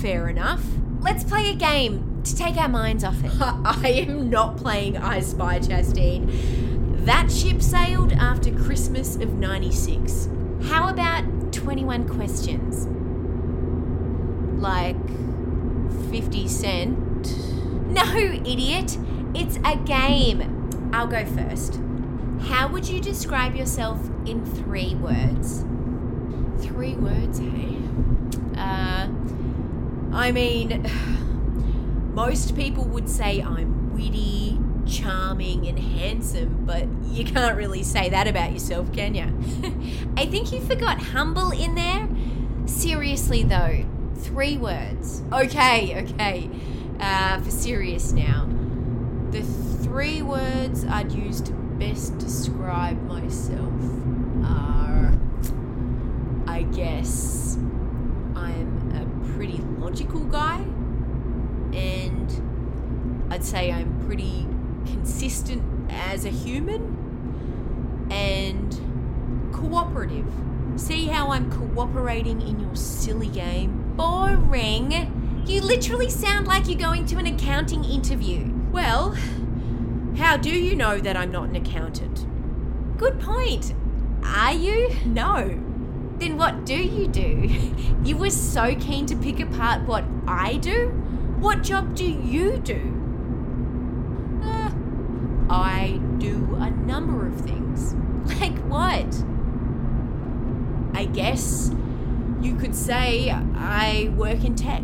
Fair 0.00 0.28
enough. 0.28 0.62
Let's 1.00 1.24
play 1.24 1.50
a 1.50 1.54
game 1.56 2.22
to 2.22 2.36
take 2.36 2.56
our 2.56 2.68
minds 2.68 3.02
off 3.02 3.24
it. 3.24 3.32
I 3.40 4.04
am 4.06 4.30
not 4.30 4.56
playing 4.56 4.96
I 4.96 5.18
Spy, 5.18 5.58
Chastine. 5.58 6.30
That 7.04 7.32
ship 7.32 7.60
sailed 7.60 8.12
after 8.12 8.54
Christmas 8.54 9.16
of 9.16 9.34
96. 9.34 10.28
How 10.62 10.90
about 10.90 11.52
21 11.52 12.08
questions? 12.08 12.86
Like 14.62 15.08
50 16.12 16.46
Cent? 16.46 17.26
No, 17.88 18.16
idiot. 18.16 18.96
It's 19.34 19.56
a 19.64 19.76
game. 19.84 20.61
I'll 20.92 21.06
go 21.06 21.24
first. 21.24 21.80
How 22.42 22.68
would 22.68 22.88
you 22.88 23.00
describe 23.00 23.54
yourself 23.54 23.98
in 24.26 24.44
three 24.44 24.94
words? 24.94 25.64
Three 26.58 26.94
words, 26.94 27.38
hey? 27.38 27.78
Uh, 28.56 29.08
I 30.12 30.32
mean, 30.32 30.86
most 32.14 32.54
people 32.54 32.84
would 32.84 33.08
say 33.08 33.40
I'm 33.40 33.94
witty, 33.94 34.58
charming, 34.86 35.66
and 35.66 35.78
handsome, 35.78 36.66
but 36.66 36.86
you 37.04 37.24
can't 37.24 37.56
really 37.56 37.82
say 37.82 38.10
that 38.10 38.28
about 38.28 38.52
yourself, 38.52 38.92
can 38.92 39.14
you? 39.14 39.24
I 40.16 40.26
think 40.26 40.52
you 40.52 40.60
forgot 40.60 41.00
humble 41.00 41.52
in 41.52 41.74
there. 41.74 42.08
Seriously, 42.66 43.42
though, 43.44 43.84
three 44.16 44.58
words. 44.58 45.22
Okay, 45.32 46.02
okay. 46.04 46.50
Uh, 47.00 47.40
for 47.40 47.50
serious 47.50 48.12
now. 48.12 48.48
The 49.30 49.42
three 49.92 50.22
words 50.22 50.86
I'd 50.86 51.12
use 51.12 51.42
to 51.42 51.52
best 51.52 52.16
describe 52.16 52.98
myself 53.02 53.74
are, 54.42 55.12
I 56.46 56.62
guess, 56.62 57.58
I'm 58.34 58.90
a 58.96 59.34
pretty 59.34 59.58
logical 59.58 60.24
guy, 60.24 60.60
and 61.74 63.26
I'd 63.30 63.44
say 63.44 63.70
I'm 63.70 64.06
pretty 64.06 64.46
consistent 64.86 65.62
as 65.90 66.24
a 66.24 66.30
human, 66.30 68.08
and 68.10 68.72
cooperative. 69.52 70.24
See 70.76 71.04
how 71.08 71.32
I'm 71.32 71.52
cooperating 71.52 72.40
in 72.40 72.60
your 72.60 72.74
silly 72.76 73.28
game? 73.28 73.92
Boring. 73.94 75.44
You 75.46 75.60
literally 75.60 76.08
sound 76.08 76.46
like 76.46 76.66
you're 76.66 76.78
going 76.78 77.04
to 77.06 77.18
an 77.18 77.26
accounting 77.26 77.84
interview. 77.84 78.50
Well, 78.70 79.14
how 80.16 80.36
do 80.36 80.50
you 80.50 80.76
know 80.76 80.98
that 80.98 81.16
I'm 81.16 81.32
not 81.32 81.48
an 81.48 81.56
accountant? 81.56 82.26
Good 82.98 83.20
point. 83.20 83.74
Are 84.24 84.52
you? 84.52 84.90
No. 85.04 85.58
Then 86.18 86.36
what 86.36 86.64
do 86.64 86.76
you 86.76 87.08
do? 87.08 87.48
You 88.04 88.16
were 88.16 88.30
so 88.30 88.74
keen 88.74 89.06
to 89.06 89.14
pick 89.14 89.38
apart 89.38 89.82
what 89.86 90.04
I 90.26 90.56
do? 90.56 90.88
What 91.38 91.62
job 91.62 91.94
do 91.94 92.04
you 92.04 92.58
do? 92.58 92.98
Uh, 94.42 94.72
I 95.48 96.00
do 96.18 96.56
a 96.58 96.70
number 96.70 97.26
of 97.26 97.40
things. 97.40 97.94
Like 98.40 98.58
what? 98.68 99.24
I 100.94 101.04
guess 101.06 101.72
you 102.40 102.56
could 102.56 102.74
say 102.74 103.30
I 103.30 104.12
work 104.16 104.44
in 104.44 104.56
tech. 104.56 104.82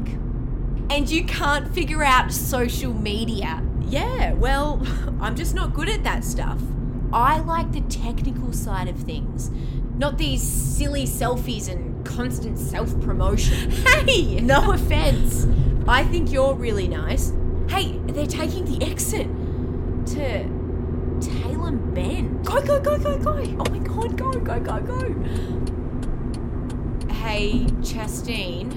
And 0.90 1.10
you 1.10 1.24
can't 1.24 1.72
figure 1.74 2.02
out 2.02 2.32
social 2.32 2.94
media. 2.94 3.62
Yeah, 3.88 4.34
well, 4.34 4.82
I'm 5.20 5.34
just 5.34 5.54
not 5.54 5.72
good 5.72 5.88
at 5.88 6.04
that 6.04 6.24
stuff. 6.24 6.60
I 7.12 7.40
like 7.40 7.72
the 7.72 7.80
technical 7.82 8.52
side 8.52 8.86
of 8.86 8.98
things, 8.98 9.50
not 9.96 10.18
these 10.18 10.42
silly 10.42 11.04
selfies 11.04 11.70
and 11.70 12.04
constant 12.04 12.58
self 12.58 12.98
promotion. 13.00 13.70
Hey! 13.88 14.40
No 14.40 14.72
offense. 14.72 15.46
I 15.86 16.04
think 16.04 16.30
you're 16.30 16.54
really 16.54 16.86
nice. 16.86 17.32
Hey, 17.68 17.98
they're 18.06 18.26
taking 18.26 18.64
the 18.66 18.84
exit 18.84 19.26
to 19.26 20.44
Tailem 21.20 21.94
Bend. 21.94 22.44
Go, 22.44 22.60
go, 22.62 22.80
go, 22.80 22.98
go, 22.98 23.18
go. 23.18 23.32
Oh 23.32 23.70
my 23.70 23.78
god, 23.78 24.16
go, 24.16 24.32
go, 24.32 24.60
go, 24.60 24.80
go. 24.80 25.14
Hey, 27.12 27.66
Chastine, 27.82 28.70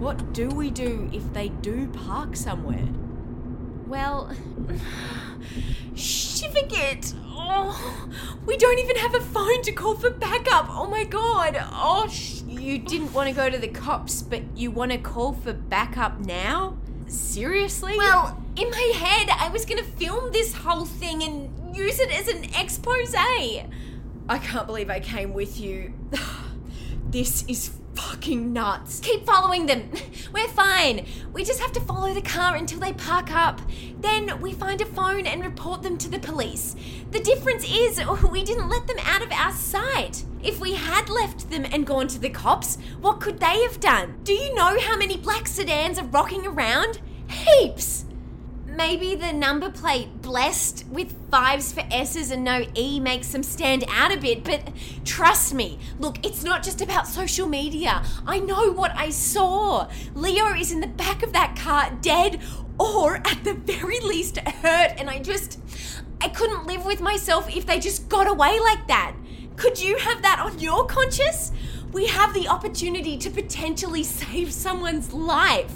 what 0.00 0.32
do 0.32 0.48
we 0.48 0.70
do 0.70 1.08
if 1.12 1.32
they 1.32 1.48
do 1.48 1.86
park 1.88 2.34
somewhere? 2.36 2.88
Well, 3.92 4.34
Shivagit! 5.94 7.14
Oh, 7.26 8.08
we 8.46 8.56
don't 8.56 8.78
even 8.78 8.96
have 8.96 9.14
a 9.14 9.20
phone 9.20 9.60
to 9.64 9.72
call 9.72 9.96
for 9.96 10.08
backup. 10.08 10.68
Oh 10.70 10.88
my 10.88 11.04
god. 11.04 11.62
Oh, 11.74 12.08
sh- 12.08 12.40
you 12.48 12.78
didn't 12.78 13.12
want 13.12 13.28
to 13.28 13.34
go 13.34 13.50
to 13.50 13.58
the 13.58 13.68
cops, 13.68 14.22
but 14.22 14.56
you 14.56 14.70
want 14.70 14.92
to 14.92 14.98
call 14.98 15.34
for 15.34 15.52
backup 15.52 16.20
now? 16.20 16.78
Seriously? 17.06 17.98
well, 17.98 18.42
in 18.56 18.70
my 18.70 18.92
head, 18.96 19.28
I 19.28 19.50
was 19.50 19.66
gonna 19.66 19.84
film 19.84 20.32
this 20.32 20.54
whole 20.54 20.86
thing 20.86 21.22
and 21.22 21.76
use 21.76 22.00
it 22.00 22.10
as 22.18 22.28
an 22.28 22.44
expose. 22.58 23.14
I 23.14 23.66
can't 24.38 24.66
believe 24.66 24.88
I 24.88 25.00
came 25.00 25.34
with 25.34 25.60
you. 25.60 25.92
this 27.12 27.44
is 27.46 27.70
fucking 27.94 28.54
nuts. 28.54 28.98
Keep 29.00 29.26
following 29.26 29.66
them. 29.66 29.90
We're 30.32 30.48
fine. 30.48 31.04
We 31.34 31.44
just 31.44 31.60
have 31.60 31.72
to 31.72 31.80
follow 31.80 32.14
the 32.14 32.22
car 32.22 32.56
until 32.56 32.80
they 32.80 32.94
park 32.94 33.30
up. 33.30 33.60
Then 34.00 34.40
we 34.40 34.54
find 34.54 34.80
a 34.80 34.86
phone 34.86 35.26
and 35.26 35.42
report 35.42 35.82
them 35.82 35.98
to 35.98 36.08
the 36.08 36.18
police. 36.18 36.74
The 37.10 37.20
difference 37.20 37.70
is 37.70 38.00
we 38.30 38.42
didn't 38.42 38.70
let 38.70 38.86
them 38.86 38.96
out 39.02 39.22
of 39.22 39.30
our 39.30 39.52
sight. 39.52 40.24
If 40.42 40.58
we 40.58 40.72
had 40.72 41.10
left 41.10 41.50
them 41.50 41.66
and 41.70 41.86
gone 41.86 42.08
to 42.08 42.18
the 42.18 42.30
cops, 42.30 42.78
what 43.00 43.20
could 43.20 43.38
they 43.38 43.62
have 43.62 43.78
done? 43.78 44.18
Do 44.24 44.32
you 44.32 44.54
know 44.54 44.80
how 44.80 44.96
many 44.96 45.18
black 45.18 45.46
sedans 45.46 45.98
are 45.98 46.06
rocking 46.06 46.46
around? 46.46 47.00
Heaps! 47.28 48.06
Maybe 48.74 49.14
the 49.14 49.34
number 49.34 49.70
plate 49.70 50.22
blessed 50.22 50.86
with 50.88 51.14
fives 51.30 51.74
for 51.74 51.82
S's 51.90 52.30
and 52.30 52.42
no 52.42 52.64
E 52.74 53.00
makes 53.00 53.28
them 53.28 53.42
stand 53.42 53.84
out 53.90 54.12
a 54.12 54.16
bit, 54.16 54.44
but 54.44 54.72
trust 55.04 55.52
me, 55.52 55.78
look, 55.98 56.24
it's 56.24 56.42
not 56.42 56.62
just 56.62 56.80
about 56.80 57.06
social 57.06 57.46
media. 57.46 58.02
I 58.26 58.38
know 58.38 58.72
what 58.72 58.96
I 58.96 59.10
saw. 59.10 59.88
Leo 60.14 60.54
is 60.54 60.72
in 60.72 60.80
the 60.80 60.86
back 60.86 61.22
of 61.22 61.34
that 61.34 61.54
car, 61.54 61.96
dead 62.00 62.40
or 62.78 63.16
at 63.16 63.44
the 63.44 63.52
very 63.52 64.00
least 64.00 64.38
hurt, 64.38 64.94
and 64.96 65.10
I 65.10 65.18
just. 65.18 65.58
I 66.22 66.28
couldn't 66.28 66.66
live 66.66 66.86
with 66.86 67.00
myself 67.00 67.54
if 67.54 67.66
they 67.66 67.80
just 67.80 68.08
got 68.08 68.28
away 68.28 68.58
like 68.60 68.86
that. 68.86 69.14
Could 69.56 69.82
you 69.82 69.98
have 69.98 70.22
that 70.22 70.38
on 70.38 70.58
your 70.60 70.86
conscience? 70.86 71.52
We 71.92 72.06
have 72.06 72.32
the 72.32 72.48
opportunity 72.48 73.18
to 73.18 73.28
potentially 73.28 74.04
save 74.04 74.52
someone's 74.52 75.12
life. 75.12 75.74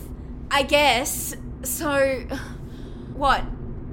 I 0.50 0.62
guess. 0.62 1.34
So, 1.62 2.26
what? 3.16 3.44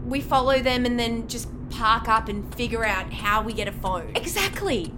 We 0.06 0.22
follow 0.22 0.60
them 0.60 0.86
and 0.86 1.00
then 1.00 1.28
just 1.28 1.48
park 1.70 2.08
up 2.08 2.28
and 2.30 2.54
figure 2.56 2.86
out 2.86 3.12
how 3.12 3.42
we 3.42 3.54
get 3.54 3.68
a 3.68 3.72
phone. 3.72 4.12
Exactly. 4.16 4.94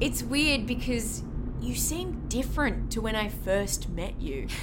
It's 0.00 0.22
weird 0.22 0.66
because 0.66 1.22
you 1.60 1.74
seem 1.74 2.26
different 2.28 2.92
to 2.92 3.00
when 3.00 3.16
I 3.16 3.28
first 3.28 3.88
met 3.88 4.20
you. 4.20 4.48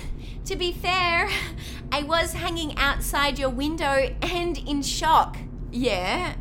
To 0.47 0.57
be 0.57 0.73
fair, 0.73 1.29
I 1.89 2.03
was 2.03 2.33
hanging 2.33 2.77
outside 2.77 3.39
your 3.39 3.49
window 3.49 4.13
and 4.21 4.57
in 4.57 4.81
shock. 4.81 5.37
Yeah, 5.71 6.35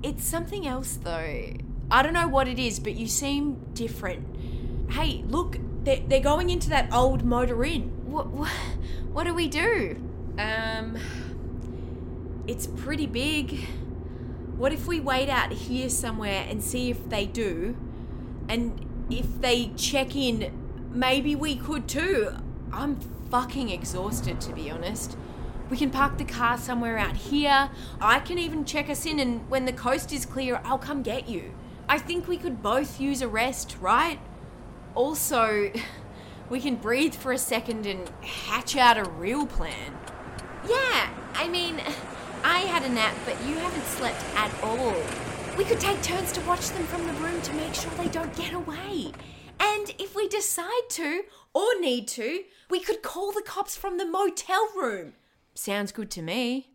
it's 0.00 0.22
something 0.22 0.64
else 0.64 0.96
though. 1.02 1.52
I 1.90 2.02
don't 2.04 2.12
know 2.12 2.28
what 2.28 2.46
it 2.46 2.60
is, 2.60 2.78
but 2.78 2.94
you 2.94 3.08
seem 3.08 3.56
different. 3.74 4.92
Hey, 4.92 5.24
look, 5.26 5.58
they're, 5.82 6.02
they're 6.06 6.20
going 6.20 6.50
into 6.50 6.68
that 6.70 6.92
old 6.92 7.24
motor 7.24 7.64
inn. 7.64 7.90
What, 8.04 8.28
what, 8.28 8.48
what 9.12 9.24
do 9.24 9.34
we 9.34 9.48
do? 9.48 9.96
Um, 10.38 10.96
it's 12.46 12.66
pretty 12.66 13.06
big. 13.06 13.66
What 14.56 14.72
if 14.72 14.86
we 14.86 15.00
wait 15.00 15.28
out 15.28 15.52
here 15.52 15.88
somewhere 15.88 16.44
and 16.48 16.62
see 16.62 16.90
if 16.90 17.08
they 17.08 17.26
do? 17.26 17.76
And 18.48 19.06
if 19.10 19.40
they 19.40 19.72
check 19.76 20.14
in, 20.14 20.52
maybe 20.92 21.34
we 21.34 21.56
could 21.56 21.88
too. 21.88 22.32
I'm 22.72 22.98
fucking 23.30 23.70
exhausted, 23.70 24.40
to 24.42 24.52
be 24.52 24.70
honest. 24.70 25.16
We 25.70 25.76
can 25.76 25.90
park 25.90 26.18
the 26.18 26.24
car 26.24 26.58
somewhere 26.58 26.98
out 26.98 27.16
here. 27.16 27.70
I 28.00 28.20
can 28.20 28.38
even 28.38 28.64
check 28.64 28.90
us 28.90 29.06
in, 29.06 29.18
and 29.18 29.48
when 29.48 29.64
the 29.64 29.72
coast 29.72 30.12
is 30.12 30.26
clear, 30.26 30.60
I'll 30.64 30.78
come 30.78 31.02
get 31.02 31.28
you. 31.28 31.54
I 31.88 31.98
think 31.98 32.28
we 32.28 32.36
could 32.36 32.62
both 32.62 33.00
use 33.00 33.22
a 33.22 33.28
rest, 33.28 33.76
right? 33.80 34.18
Also, 34.94 35.72
we 36.50 36.60
can 36.60 36.76
breathe 36.76 37.14
for 37.14 37.32
a 37.32 37.38
second 37.38 37.86
and 37.86 38.10
hatch 38.22 38.76
out 38.76 38.98
a 38.98 39.04
real 39.04 39.46
plan. 39.46 39.98
Yeah, 40.68 41.10
I 41.34 41.48
mean, 41.48 41.80
I 42.44 42.60
had 42.60 42.82
a 42.84 42.88
nap, 42.88 43.14
but 43.24 43.40
you 43.46 43.56
haven't 43.56 43.84
slept 43.84 44.22
at 44.34 44.52
all. 44.62 44.94
We 45.56 45.64
could 45.64 45.80
take 45.80 46.02
turns 46.02 46.32
to 46.32 46.40
watch 46.42 46.70
them 46.70 46.84
from 46.84 47.06
the 47.06 47.12
room 47.14 47.40
to 47.42 47.54
make 47.54 47.74
sure 47.74 47.92
they 47.92 48.08
don't 48.08 48.34
get 48.36 48.52
away. 48.52 49.12
And 49.60 49.94
if 49.98 50.14
we 50.16 50.28
decide 50.28 50.88
to, 50.90 51.22
or 51.54 51.78
need 51.80 52.08
to, 52.08 52.44
we 52.70 52.80
could 52.80 53.02
call 53.02 53.32
the 53.32 53.42
cops 53.42 53.76
from 53.76 53.98
the 53.98 54.06
motel 54.06 54.68
room. 54.76 55.12
Sounds 55.54 55.92
good 55.92 56.10
to 56.12 56.22
me. 56.22 56.70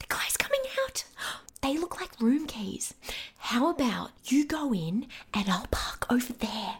The 0.00 0.06
guy's 0.08 0.36
coming 0.36 0.62
out. 0.84 1.04
They 1.62 1.78
look 1.78 1.98
like 1.98 2.20
room 2.20 2.46
keys. 2.46 2.92
How 3.38 3.70
about 3.70 4.10
you 4.26 4.46
go 4.46 4.74
in 4.74 5.06
and 5.32 5.48
I'll 5.48 5.66
park 5.70 6.04
over 6.12 6.34
there? 6.34 6.74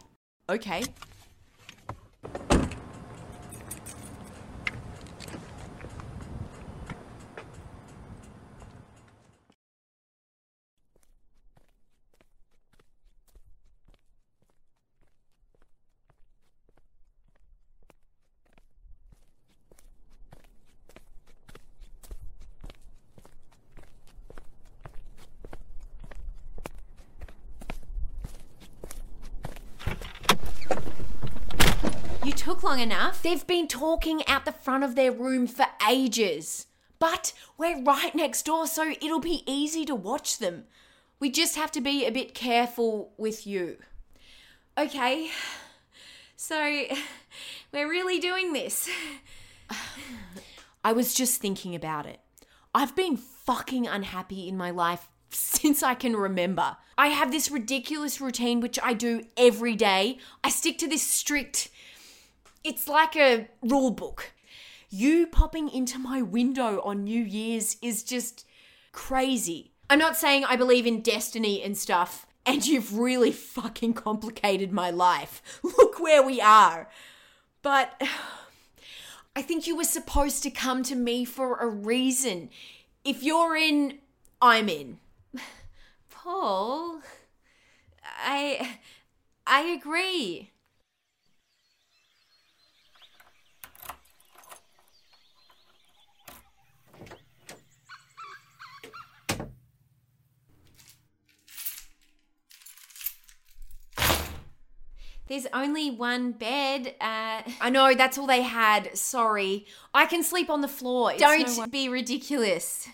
Okay. 0.51 0.85
Long 32.65 32.81
enough. 32.81 33.23
They've 33.23 33.47
been 33.47 33.69
talking 33.69 34.27
out 34.27 34.47
the 34.47 34.53
front 34.53 34.85
of 34.85 34.95
their 34.95 35.13
room 35.13 35.47
for 35.47 35.67
ages. 35.89 36.67
But 36.99 37.35
we're 37.59 37.83
right 37.83 38.15
next 38.15 38.47
door, 38.47 38.67
so 38.67 38.95
it'll 39.03 39.21
be 39.21 39.45
easy 39.47 39.85
to 39.85 39.95
watch 39.95 40.39
them. 40.39 40.65
We 41.21 41.31
just 41.31 41.57
have 41.57 41.71
to 41.73 41.83
be 41.83 42.07
a 42.07 42.11
bit 42.11 42.35
careful 42.35 43.13
with 43.19 43.47
you. 43.47 43.77
Okay, 44.79 45.31
so 46.37 46.57
we're 47.73 47.89
really 47.89 48.19
doing 48.19 48.55
this. 48.55 48.89
I 50.85 50.93
was 50.93 51.15
just 51.15 51.41
thinking 51.41 51.75
about 51.75 52.07
it. 52.07 52.21
I've 52.75 52.97
been 52.97 53.19
fucking 53.19 53.87
unhappy 53.87 54.49
in 54.49 54.57
my 54.57 54.71
life 54.71 55.11
since 55.31 55.83
I 55.83 55.95
can 55.95 56.17
remember. 56.17 56.79
I 56.97 57.09
have 57.09 57.31
this 57.31 57.51
ridiculous 57.51 58.23
routine 58.23 58.61
which 58.61 58.79
I 58.83 58.95
do 58.95 59.25
every 59.37 59.77
day. 59.77 60.19
I 60.43 60.49
stick 60.49 60.79
to 60.79 60.89
this 60.89 61.03
strict 61.03 61.69
it's 62.65 62.89
like 62.89 63.15
a 63.15 63.49
rule 63.63 63.91
book. 63.91 64.33
You 64.89 65.27
popping 65.27 65.69
into 65.69 65.99
my 65.99 66.23
window 66.23 66.81
on 66.83 67.05
New 67.05 67.23
Year's 67.23 67.77
is 67.83 68.03
just 68.03 68.47
crazy. 68.93 69.73
I'm 69.91 69.99
not 69.99 70.17
saying 70.17 70.45
I 70.45 70.57
believe 70.57 70.87
in 70.87 71.03
destiny 71.03 71.63
and 71.63 71.77
stuff, 71.77 72.27
and 72.47 72.67
you've 72.67 72.99
really 72.99 73.33
fucking 73.33 73.95
complicated 73.95 74.73
my 74.73 74.91
life. 74.91 75.43
Look 75.63 76.01
where 76.01 76.23
we 76.23 76.41
are. 76.41 76.89
But 77.61 78.01
I 79.37 79.43
think 79.43 79.67
you 79.67 79.77
were 79.77 79.85
supposed 79.85 80.43
to 80.45 80.51
come 80.51 80.83
to 80.85 80.95
me 80.95 81.25
for 81.25 81.59
a 81.59 81.67
reason. 81.67 82.51
If 83.05 83.23
you're 83.23 83.57
in, 83.57 83.99
I'm 84.41 84.69
in. 84.69 85.01
Paul, 86.11 87.01
I 88.03 88.79
I 89.47 89.63
agree. 89.63 90.54
There's 105.27 105.47
only 105.53 105.91
one 105.91 106.33
bed. 106.33 106.95
Uh, 107.01 107.43
I 107.61 107.71
know, 107.71 107.95
that's 107.95 108.19
all 108.19 108.27
they 108.27 108.43
had. 108.43 108.97
Sorry. 108.97 109.67
I 109.95 110.07
can 110.07 110.23
sleep 110.23 110.51
on 110.51 110.61
the 110.61 110.69
floor. 110.69 111.13
It's 111.13 111.21
Don't 111.21 111.57
no 111.59 111.67
be 111.67 111.89
ridiculous. 111.89 112.89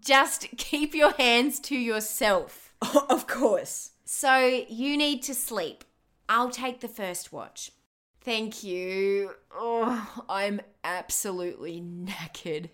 Just 0.00 0.48
keep 0.56 0.94
your 0.94 1.12
hands 1.12 1.60
to 1.60 1.76
yourself. 1.76 2.72
of 3.08 3.26
course. 3.26 3.92
So 4.04 4.64
you 4.68 4.96
need 4.96 5.22
to 5.24 5.34
sleep. 5.34 5.84
I'll 6.28 6.50
take 6.50 6.80
the 6.80 6.88
first 6.88 7.32
watch. 7.32 7.72
Thank 8.20 8.62
you. 8.62 9.30
Oh, 9.54 10.24
I'm 10.28 10.60
absolutely 10.84 11.80
knackered. 11.80 12.70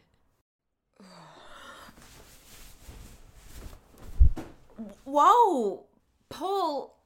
Whoa, 5.05 5.85
Paul, 6.29 6.99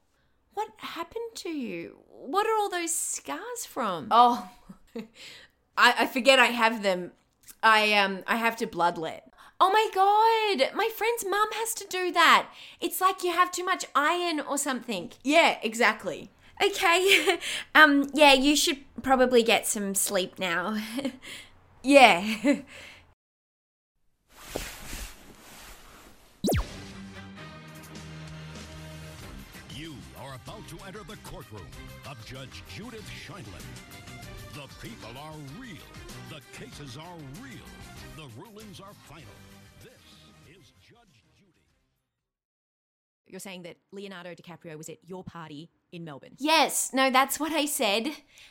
what 0.59 0.71
happened 0.77 1.35
to 1.35 1.49
you? 1.49 1.99
What 2.09 2.45
are 2.45 2.53
all 2.53 2.69
those 2.69 2.93
scars 2.93 3.65
from? 3.65 4.09
Oh, 4.11 4.49
I, 5.77 5.93
I 5.99 6.05
forget 6.05 6.37
I 6.37 6.47
have 6.47 6.83
them. 6.83 7.11
I 7.63 7.93
um 7.93 8.23
I 8.27 8.35
have 8.35 8.57
to 8.57 8.67
bloodlet. 8.67 9.21
Oh 9.61 9.71
my 9.71 9.87
god, 9.93 10.75
my 10.75 10.89
friend's 10.93 11.25
mum 11.25 11.47
has 11.53 11.73
to 11.75 11.87
do 11.87 12.11
that. 12.11 12.49
It's 12.81 12.99
like 12.99 13.23
you 13.23 13.31
have 13.31 13.51
too 13.51 13.63
much 13.63 13.85
iron 13.95 14.41
or 14.41 14.57
something. 14.57 15.11
Yeah, 15.23 15.57
exactly. 15.63 16.29
Okay. 16.61 17.39
um 17.75 18.09
yeah, 18.13 18.33
you 18.33 18.57
should 18.57 18.79
probably 19.01 19.43
get 19.43 19.65
some 19.65 19.95
sleep 19.95 20.39
now. 20.39 20.77
yeah. 21.83 22.59
About 30.49 30.67
to 30.67 30.77
enter 30.87 31.03
the 31.07 31.17
courtroom 31.17 31.65
of 32.09 32.25
Judge 32.25 32.63
Judith 32.75 33.07
Scheindlin. 33.23 33.63
The 34.53 34.67
people 34.85 35.09
are 35.19 35.33
real. 35.59 35.77
The 36.29 36.41
cases 36.57 36.97
are 36.97 37.17
real. 37.41 37.67
The 38.15 38.27
rulings 38.41 38.79
are 38.79 38.93
final. 39.07 39.25
This 39.83 39.91
is 40.49 40.71
Judge 40.81 41.23
Judy. 41.37 41.53
You're 43.27 43.39
saying 43.39 43.63
that 43.63 43.77
Leonardo 43.91 44.33
DiCaprio 44.33 44.75
was 44.75 44.89
at 44.89 44.97
your 45.05 45.23
party 45.23 45.69
in 45.91 46.03
Melbourne. 46.03 46.35
Yes, 46.39 46.91
no, 46.93 47.11
that's 47.11 47.39
what 47.39 47.51
I 47.51 47.65
said. 47.65 48.09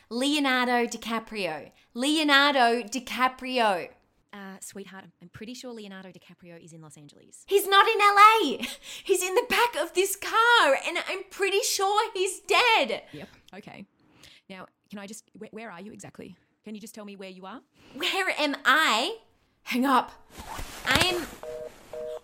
Leonardo 0.09 0.85
DiCaprio. 0.85 1.71
Leonardo 1.93 2.81
DiCaprio. 2.83 3.89
Uh, 4.31 4.57
sweetheart, 4.61 5.05
I'm 5.21 5.29
pretty 5.29 5.55
sure 5.55 5.73
Leonardo 5.73 6.09
DiCaprio 6.09 6.63
is 6.63 6.71
in 6.71 6.81
Los 6.81 6.97
Angeles. 6.97 7.43
He's 7.47 7.67
not 7.67 7.87
in 7.87 7.97
LA. 7.97 8.65
He's 9.03 9.23
in 9.23 9.33
the 9.33 9.45
back 9.49 9.75
of 9.81 9.93
this 9.93 10.15
car, 10.15 10.77
and 10.87 10.99
I'm 11.09 11.23
pretty 11.31 11.61
sure 11.61 12.11
he's 12.13 12.39
dead. 12.41 13.03
Yep. 13.11 13.29
Okay. 13.57 13.85
Now, 14.49 14.67
can 14.89 14.99
I 14.99 15.07
just. 15.07 15.23
Where, 15.37 15.49
where 15.51 15.71
are 15.71 15.81
you 15.81 15.91
exactly? 15.91 16.35
Can 16.63 16.75
you 16.75 16.81
just 16.81 16.93
tell 16.93 17.05
me 17.05 17.15
where 17.15 17.29
you 17.29 17.45
are? 17.45 17.61
Where 17.95 18.29
am 18.37 18.55
I? 18.65 19.17
Hang 19.63 19.85
up. 19.85 20.11
I'm. 20.85 21.25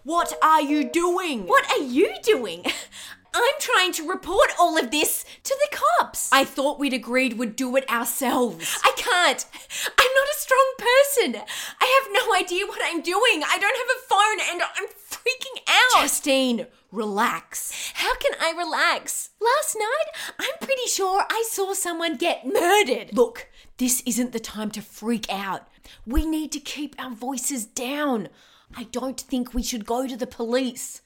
What 0.03 0.33
are 0.43 0.61
you 0.61 0.89
doing? 0.89 1.47
What 1.47 1.67
are 1.71 1.81
you 1.83 2.13
doing? 2.21 2.65
I'm 3.43 3.59
trying 3.59 3.91
to 3.93 4.07
report 4.07 4.51
all 4.59 4.77
of 4.77 4.91
this 4.91 5.25
to 5.43 5.57
the 5.61 5.77
cops. 5.77 6.29
I 6.31 6.45
thought 6.45 6.79
we'd 6.79 6.93
agreed 6.93 7.33
we'd 7.33 7.55
do 7.55 7.75
it 7.75 7.89
ourselves. 7.89 8.79
I 8.83 8.93
can't. 8.95 9.45
I'm 9.85 10.13
not 10.15 10.27
a 10.27 10.39
strong 10.39 10.73
person. 10.77 11.41
I 11.81 12.01
have 12.01 12.13
no 12.13 12.33
idea 12.35 12.65
what 12.65 12.81
I'm 12.83 13.01
doing. 13.01 13.43
I 13.45 13.57
don't 13.59 13.77
have 13.77 13.97
a 13.97 14.07
phone 14.07 14.53
and 14.53 14.61
I'm 14.77 14.87
freaking 14.87 15.61
out. 15.67 16.01
Justine, 16.03 16.67
relax. 16.91 17.91
How 17.95 18.15
can 18.15 18.31
I 18.39 18.53
relax? 18.57 19.31
Last 19.41 19.75
night, 19.77 20.33
I'm 20.39 20.57
pretty 20.61 20.87
sure 20.87 21.25
I 21.29 21.43
saw 21.49 21.73
someone 21.73 22.15
get 22.15 22.45
murdered. 22.45 23.09
Look, 23.13 23.49
this 23.77 24.01
isn't 24.05 24.31
the 24.31 24.39
time 24.39 24.71
to 24.71 24.81
freak 24.81 25.31
out. 25.31 25.67
We 26.05 26.25
need 26.25 26.51
to 26.53 26.59
keep 26.59 26.95
our 26.97 27.11
voices 27.11 27.65
down. 27.65 28.29
I 28.75 28.83
don't 28.83 29.19
think 29.19 29.53
we 29.53 29.61
should 29.61 29.85
go 29.85 30.07
to 30.07 30.15
the 30.15 30.27
police. 30.27 31.01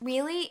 Really? 0.00 0.50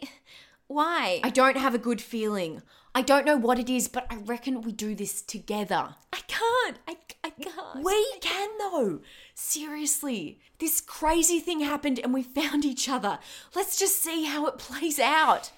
Why? 0.68 1.20
I 1.24 1.30
don't 1.30 1.58
have 1.58 1.76
a 1.76 1.80
good 1.80 2.02
feeling. 2.02 2.62
I 2.96 3.02
don't 3.02 3.26
know 3.26 3.38
what 3.38 3.60
it 3.60 3.70
is, 3.70 3.88
but 3.88 4.06
I 4.10 4.18
reckon 4.18 4.62
we 4.62 4.72
do 4.72 4.94
this 4.94 5.22
together. 5.22 5.96
I 6.12 6.20
can't. 6.28 6.78
I, 6.88 6.98
I 7.24 7.30
can't. 7.32 7.84
We 7.84 8.18
can, 8.22 8.50
though. 8.60 9.02
Seriously. 9.34 10.40
This 10.60 10.80
crazy 10.80 11.40
thing 11.40 11.62
happened 11.62 12.00
and 12.00 12.14
we 12.14 12.22
found 12.22 12.66
each 12.66 12.88
other. 12.88 13.20
Let's 13.56 13.78
just 13.78 14.02
see 14.02 14.26
how 14.26 14.46
it 14.46 14.58
plays 14.60 15.00
out. 15.00 15.52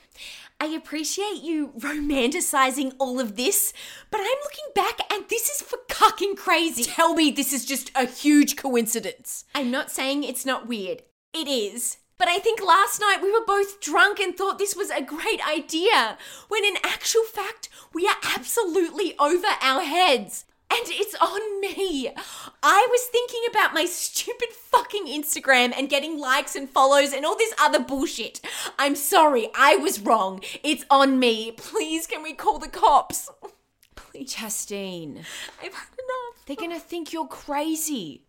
I 0.60 0.68
appreciate 0.68 1.42
you 1.44 1.74
romanticizing 1.78 2.94
all 2.98 3.20
of 3.20 3.36
this, 3.36 3.74
but 4.10 4.22
I'm 4.22 4.28
looking 4.44 4.72
back 4.74 5.00
and 5.12 5.26
this 5.28 5.50
is 5.50 5.62
for 5.62 5.78
fucking 5.90 6.38
crazy. 6.38 6.84
Tell 6.86 7.14
me 7.14 7.30
this 7.32 7.52
is 7.52 7.66
just 7.66 7.92
a 7.94 8.06
huge 8.06 8.56
coincidence. 8.56 9.44
I'm 9.54 9.70
not 9.70 9.92
saying 9.92 10.24
it's 10.24 10.46
not 10.46 10.68
weird. 10.68 11.04
It 11.34 11.50
is. 11.50 11.98
But 12.18 12.28
I 12.30 12.40
think 12.40 12.62
last 12.62 13.02
night 13.02 13.22
we 13.22 13.32
were 13.32 13.46
both 13.46 13.82
drunk 13.82 14.20
and 14.20 14.36
thought 14.36 14.58
this 14.58 14.76
was 14.76 14.90
a 14.90 15.02
great 15.02 15.46
idea, 15.48 16.18
when 16.48 16.64
in 16.64 16.78
actual 16.84 17.24
fact, 17.24 17.68
we 17.94 18.08
are 18.08 18.16
absolutely 18.36 19.16
over 19.20 19.48
our 19.62 19.82
heads. 19.82 20.46
And 20.72 20.86
it's 20.88 21.16
on 21.16 21.62
me. 21.62 22.10
I 22.64 22.88
was 22.90 23.04
thinking 23.04 23.44
about 23.50 23.74
my 23.74 23.86
stupid 23.86 24.50
fucking 24.50 25.06
Instagram 25.06 25.74
and 25.78 25.90
getting 25.90 26.18
likes 26.20 26.56
and 26.56 26.70
follows 26.70 27.14
and 27.14 27.26
all 27.26 27.38
this 27.38 27.54
other 27.60 27.80
bullshit. 27.80 28.42
I'm 28.80 28.96
sorry, 28.96 29.50
I 29.56 29.76
was 29.76 30.00
wrong. 30.02 30.42
It's 30.64 30.84
on 30.90 31.20
me. 31.20 31.52
Please, 31.52 32.08
can 32.08 32.24
we 32.24 32.34
call 32.34 32.58
the 32.60 32.68
cops? 32.68 33.30
Please. 33.96 34.34
Chastine, 34.34 35.24
I've 35.62 35.74
had 35.74 35.88
enough. 35.94 36.46
they're 36.46 36.56
gonna 36.56 36.80
think 36.80 37.14
you're 37.14 37.28
crazy. 37.28 38.24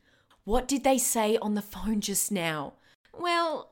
What 0.44 0.68
did 0.68 0.85
they 0.85 0.99
say 0.99 1.38
on 1.38 1.55
the 1.55 1.62
phone 1.62 2.01
just 2.01 2.31
now? 2.31 2.75
Well, 3.18 3.70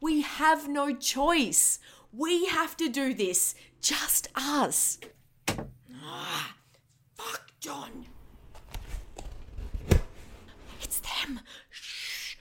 We 0.00 0.22
have 0.22 0.66
no 0.68 0.94
choice. 0.94 1.78
We 2.12 2.46
have 2.46 2.76
to 2.78 2.88
do 2.88 3.12
this. 3.14 3.54
Just 3.82 4.28
us. 4.34 4.98
Ah, 6.02 6.54
fuck, 7.14 7.50
John. 7.60 8.06
it's 10.82 11.00
them. 11.00 11.40
Shh. 11.70 12.36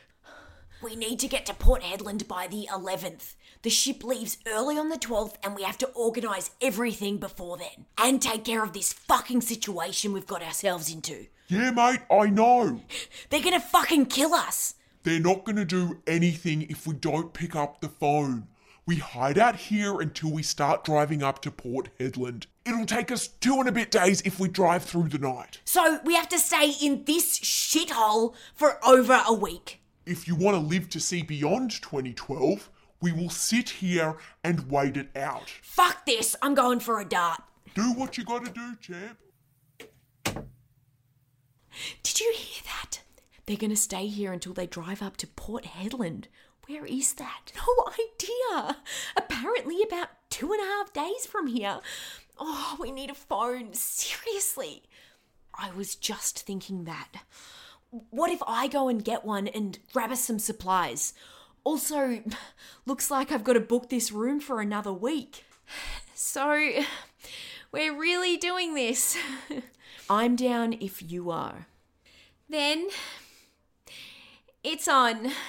We 0.82 0.96
need 0.96 1.20
to 1.20 1.28
get 1.28 1.46
to 1.48 1.54
Port 1.54 1.82
Hedland 1.84 2.28
by 2.28 2.48
the 2.48 2.68
11th. 2.72 3.36
The 3.62 3.70
ship 3.70 4.04
leaves 4.06 4.38
early 4.48 4.78
on 4.78 4.88
the 4.88 4.98
12th 4.98 5.36
and 5.44 5.54
we 5.54 5.64
have 5.64 5.78
to 5.80 5.88
organise 5.90 6.52
everything 6.62 7.18
before 7.18 7.58
then. 7.58 7.86
And 7.98 8.22
take 8.22 8.46
care 8.46 8.64
of 8.64 8.72
this 8.72 8.94
fucking 8.94 9.42
situation 9.42 10.14
we've 10.14 10.26
got 10.26 10.42
ourselves 10.42 10.92
into. 10.94 11.26
Yeah, 11.50 11.72
mate, 11.72 12.00
I 12.10 12.28
know. 12.28 12.80
They're 13.30 13.44
gonna 13.44 13.60
fucking 13.60 14.06
kill 14.06 14.34
us. 14.34 14.76
They're 15.10 15.20
not 15.20 15.44
going 15.44 15.56
to 15.56 15.66
do 15.66 16.04
anything 16.06 16.68
if 16.70 16.86
we 16.86 16.94
don't 16.94 17.34
pick 17.34 17.56
up 17.56 17.82
the 17.82 17.90
phone. 17.90 18.48
We 18.86 18.98
hide 18.98 19.40
out 19.40 19.56
here 19.56 20.00
until 20.00 20.32
we 20.32 20.44
start 20.44 20.84
driving 20.84 21.24
up 21.24 21.42
to 21.42 21.50
Port 21.50 21.90
Hedland. 22.00 22.46
It'll 22.64 22.86
take 22.86 23.12
us 23.12 23.28
two 23.28 23.56
and 23.56 23.68
a 23.68 23.72
bit 23.72 23.90
days 23.90 24.22
if 24.22 24.40
we 24.40 24.50
drive 24.50 24.84
through 24.84 25.08
the 25.08 25.18
night. 25.18 25.62
So 25.66 26.00
we 26.06 26.14
have 26.14 26.30
to 26.30 26.38
stay 26.38 26.74
in 26.80 27.06
this 27.06 27.40
shithole 27.40 28.36
for 28.54 28.78
over 28.86 29.24
a 29.26 29.34
week. 29.34 29.82
If 30.06 30.28
you 30.28 30.36
want 30.36 30.56
to 30.58 30.62
live 30.62 30.90
to 30.90 31.00
see 31.00 31.24
beyond 31.24 31.72
2012, 31.72 32.70
we 33.02 33.12
will 33.12 33.32
sit 33.32 33.70
here 33.70 34.16
and 34.44 34.70
wait 34.70 34.96
it 34.96 35.10
out. 35.18 35.50
Fuck 35.64 36.06
this, 36.06 36.36
I'm 36.44 36.54
going 36.54 36.82
for 36.82 37.00
a 37.00 37.06
dart. 37.06 37.42
Do 37.74 37.94
what 37.94 38.16
you 38.16 38.26
gotta 38.26 38.52
do, 38.52 38.76
champ. 38.80 39.18
Did 42.04 42.20
you 42.20 42.32
hear 42.36 42.62
that? 42.66 43.02
They're 43.50 43.58
gonna 43.58 43.76
stay 43.76 44.06
here 44.06 44.32
until 44.32 44.54
they 44.54 44.68
drive 44.68 45.02
up 45.02 45.18
to 45.18 45.26
Port 45.26 45.64
Hedland. 45.64 46.26
Where 46.68 46.86
is 46.86 47.16
that? 47.16 47.52
No 47.56 47.92
idea. 47.92 48.78
Apparently, 49.18 49.82
about 49.82 50.10
two 50.30 50.54
and 50.54 50.62
a 50.62 50.66
half 50.66 50.94
days 50.94 51.26
from 51.26 51.48
here. 51.48 51.80
Oh, 52.38 52.78
we 52.80 52.92
need 52.92 53.10
a 53.10 53.16
phone. 53.16 53.74
Seriously. 53.74 54.84
I 55.52 55.72
was 55.72 55.96
just 55.96 56.46
thinking 56.46 56.84
that. 56.84 57.24
What 57.90 58.30
if 58.30 58.44
I 58.46 58.68
go 58.68 58.88
and 58.88 59.04
get 59.04 59.26
one 59.26 59.48
and 59.48 59.80
grab 59.94 60.12
us 60.12 60.24
some 60.24 60.38
supplies? 60.38 61.16
Also, 61.64 62.22
looks 62.86 63.10
like 63.10 63.32
I've 63.32 63.44
got 63.44 63.54
to 63.54 63.62
book 63.62 63.90
this 63.90 64.12
room 64.12 64.40
for 64.40 64.62
another 64.62 64.94
week. 64.94 65.44
So, 66.14 66.84
we're 67.72 67.98
really 67.98 68.36
doing 68.36 68.76
this. 68.76 69.18
I'm 70.10 70.36
down 70.36 70.74
if 70.74 71.02
you 71.02 71.32
are. 71.32 71.68
Then, 72.50 72.90
it's 74.64 74.88
on. 74.88 75.32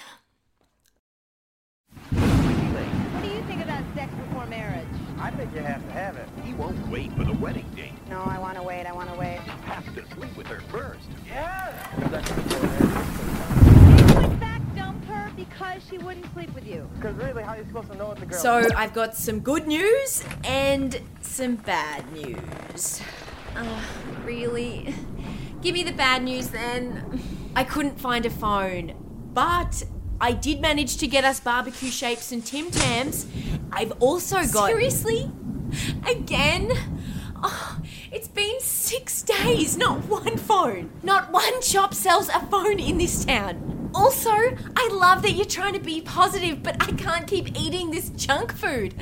What 2.10 3.22
do 3.24 3.30
you 3.30 3.42
think 3.42 3.62
about 3.62 3.82
sex 3.94 4.12
before 4.14 4.46
marriage? 4.46 4.86
I 5.18 5.30
think 5.32 5.54
you 5.54 5.60
have 5.60 5.84
to 5.84 5.92
have 5.92 6.16
it. 6.16 6.28
He 6.44 6.54
won't 6.54 6.88
wait 6.88 7.12
for 7.12 7.24
the 7.24 7.34
wedding 7.34 7.66
date. 7.76 7.92
No, 8.08 8.22
I 8.22 8.38
want 8.38 8.56
to 8.56 8.62
wait. 8.62 8.86
I 8.86 8.92
want 8.92 9.12
to 9.12 9.18
wait. 9.18 9.38
Has 9.66 9.84
to 9.94 10.14
sleep 10.14 10.34
with 10.36 10.46
her 10.46 10.60
first. 10.70 11.08
Yeah. 11.26 11.76
You 11.98 12.04
in 14.24 14.38
fact 14.38 14.76
dumped 14.76 15.04
her 15.06 15.30
because 15.36 15.82
she 15.88 15.98
wouldn't 15.98 16.32
sleep 16.32 16.54
with 16.54 16.66
you. 16.66 16.88
Because 16.96 17.16
really, 17.16 17.42
how 17.42 17.52
are 17.52 17.58
you 17.58 17.66
supposed 17.66 17.90
to 17.92 17.98
know 17.98 18.06
what 18.06 18.18
the 18.18 18.26
girl? 18.26 18.38
So, 18.38 18.66
I've 18.74 18.94
got 18.94 19.14
some 19.14 19.40
good 19.40 19.66
news 19.66 20.24
and 20.44 21.00
some 21.20 21.56
bad 21.56 22.10
news. 22.12 23.02
Uh, 23.54 23.82
really? 24.24 24.94
Give 25.60 25.74
me 25.74 25.82
the 25.82 25.92
bad 25.92 26.22
news 26.22 26.48
then. 26.48 27.22
I 27.54 27.64
couldn't 27.64 27.98
find 27.98 28.26
a 28.26 28.30
phone, 28.30 28.94
but 29.32 29.82
I 30.20 30.32
did 30.32 30.60
manage 30.60 30.98
to 30.98 31.06
get 31.06 31.24
us 31.24 31.40
barbecue 31.40 31.90
shapes 31.90 32.32
and 32.32 32.44
Tim 32.44 32.70
Tams. 32.70 33.26
I've 33.72 33.92
also 34.00 34.36
got. 34.36 34.68
Seriously? 34.68 35.30
Again? 36.06 36.72
Oh, 37.42 37.80
it's 38.12 38.28
been 38.28 38.60
six 38.60 39.22
days, 39.22 39.76
not 39.76 40.04
one 40.06 40.36
phone. 40.36 40.90
Not 41.02 41.32
one 41.32 41.62
shop 41.62 41.94
sells 41.94 42.28
a 42.28 42.40
phone 42.46 42.78
in 42.78 42.98
this 42.98 43.24
town. 43.24 43.90
Also, 43.94 44.30
I 44.30 44.88
love 44.92 45.22
that 45.22 45.32
you're 45.32 45.44
trying 45.46 45.72
to 45.72 45.80
be 45.80 46.00
positive, 46.00 46.62
but 46.62 46.76
I 46.80 46.92
can't 46.92 47.26
keep 47.26 47.58
eating 47.58 47.90
this 47.90 48.10
junk 48.10 48.52
food. 48.52 48.94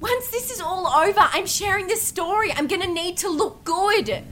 Once 0.00 0.30
this 0.30 0.50
is 0.50 0.60
all 0.60 0.86
over, 0.86 1.20
I'm 1.20 1.46
sharing 1.46 1.86
this 1.86 2.02
story. 2.02 2.52
I'm 2.52 2.66
gonna 2.66 2.86
need 2.86 3.16
to 3.18 3.28
look 3.28 3.64
good. 3.64 4.22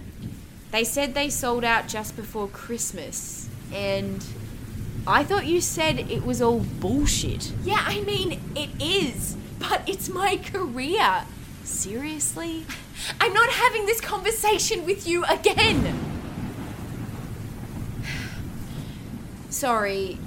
They 0.71 0.85
said 0.85 1.15
they 1.15 1.31
sold 1.31 1.65
out 1.65 1.89
just 1.89 2.17
before 2.17 2.49
Christmas, 2.49 3.42
and 3.73 4.25
I 5.07 5.25
thought 5.25 5.47
you 5.47 5.61
said 5.61 5.99
it 5.99 6.25
was 6.25 6.41
all 6.41 6.61
bullshit. 6.61 7.53
Yeah, 7.65 7.83
I 7.85 8.01
mean, 8.03 8.41
it 8.55 8.71
is, 8.81 9.37
but 9.59 9.83
it's 9.89 10.09
my 10.09 10.37
career. 10.37 11.25
Seriously? 11.65 12.67
I'm 13.21 13.33
not 13.33 13.51
having 13.51 13.87
this 13.87 14.01
conversation 14.01 14.85
with 14.85 15.07
you 15.07 15.25
again. 15.25 15.99
Sorry, 19.51 20.19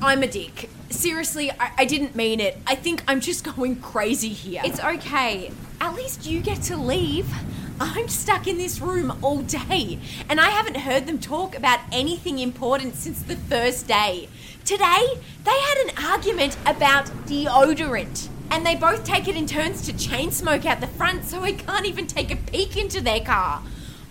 I'm 0.00 0.22
a 0.22 0.26
dick. 0.26 0.70
Seriously, 0.90 1.50
I, 1.52 1.72
I 1.78 1.84
didn't 1.84 2.16
mean 2.16 2.40
it. 2.40 2.58
I 2.66 2.74
think 2.74 3.04
I'm 3.06 3.20
just 3.20 3.44
going 3.56 3.76
crazy 3.76 4.30
here. 4.30 4.62
It's 4.64 4.80
okay. 4.80 5.52
At 5.80 5.94
least 5.94 6.26
you 6.26 6.40
get 6.40 6.62
to 6.62 6.76
leave. 6.76 7.32
I'm 7.78 8.08
stuck 8.08 8.46
in 8.46 8.56
this 8.56 8.80
room 8.80 9.18
all 9.22 9.42
day, 9.42 9.98
and 10.28 10.40
I 10.40 10.48
haven't 10.48 10.78
heard 10.78 11.06
them 11.06 11.18
talk 11.18 11.54
about 11.56 11.80
anything 11.92 12.38
important 12.38 12.94
since 12.94 13.22
the 13.22 13.36
first 13.36 13.86
day. 13.86 14.28
Today, 14.64 15.20
they 15.44 15.50
had 15.50 15.86
an 15.86 16.04
argument 16.04 16.56
about 16.64 17.06
deodorant, 17.26 18.28
and 18.50 18.64
they 18.64 18.76
both 18.76 19.04
take 19.04 19.28
it 19.28 19.36
in 19.36 19.46
turns 19.46 19.82
to 19.82 19.96
chain 19.96 20.30
smoke 20.30 20.64
out 20.64 20.80
the 20.80 20.86
front, 20.86 21.24
so 21.24 21.42
I 21.42 21.52
can't 21.52 21.84
even 21.84 22.06
take 22.06 22.30
a 22.30 22.36
peek 22.36 22.76
into 22.76 23.00
their 23.02 23.20
car. 23.20 23.62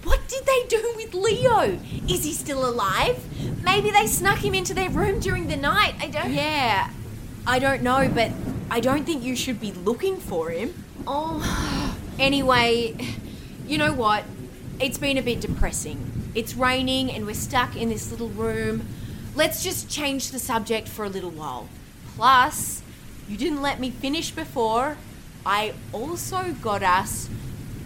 What 0.04 0.28
did 0.28 0.45
they 0.45 0.67
do 0.67 0.93
with 0.95 1.15
Leo? 1.15 1.80
Is 2.08 2.23
he 2.23 2.34
still 2.34 2.69
alive? 2.69 3.23
Maybe 3.63 3.89
they 3.89 4.06
snuck 4.06 4.45
him 4.45 4.54
into 4.54 4.75
their 4.75 4.91
room 4.91 5.19
during 5.19 5.47
the 5.47 5.58
night. 5.58 5.95
I 5.99 6.08
don't. 6.08 6.32
yeah, 6.32 6.91
I 7.47 7.58
don't 7.58 7.82
know, 7.82 8.08
but 8.13 8.32
I 8.69 8.80
don't 8.80 9.06
think 9.06 9.23
you 9.23 9.36
should 9.36 9.60
be 9.60 9.71
looking 9.71 10.17
for 10.17 10.51
him. 10.51 10.84
Oh. 11.08 11.97
Anyway, 12.19 12.95
you 13.67 13.78
know 13.78 13.93
what? 13.93 14.23
It's 14.80 14.97
been 14.97 15.17
a 15.17 15.21
bit 15.21 15.41
depressing. 15.41 16.32
It's 16.36 16.56
raining 16.56 17.12
and 17.12 17.25
we're 17.25 17.34
stuck 17.34 17.75
in 17.75 17.89
this 17.89 18.12
little 18.12 18.30
room. 18.30 18.86
Let's 19.36 19.63
just 19.63 19.89
change 19.89 20.32
the 20.32 20.39
subject 20.39 20.88
for 20.88 21.06
a 21.06 21.10
little 21.10 21.32
while. 21.32 21.67
Plus, 22.15 22.82
you 23.28 23.38
didn't 23.38 23.62
let 23.62 23.80
me 23.80 23.89
finish 23.89 24.32
before. 24.32 24.97
I 25.45 25.73
also 25.93 26.54
got 26.62 26.84
us 26.84 27.30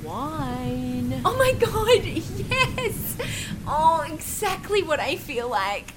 wine. 0.03 1.21
Oh 1.25 1.37
my 1.37 1.53
god, 1.53 2.05
yes! 2.05 3.17
Oh, 3.67 4.05
exactly 4.11 4.83
what 4.83 4.99
I 4.99 5.15
feel 5.15 5.49
like. 5.49 5.93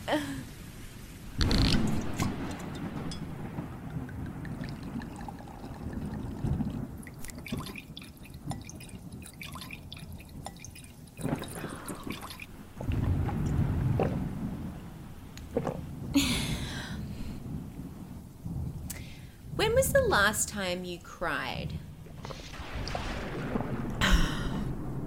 When 19.54 19.74
was 19.76 19.92
the 19.92 20.00
last 20.32 20.48
time 20.48 20.82
you 20.82 20.98
cried? 20.98 21.74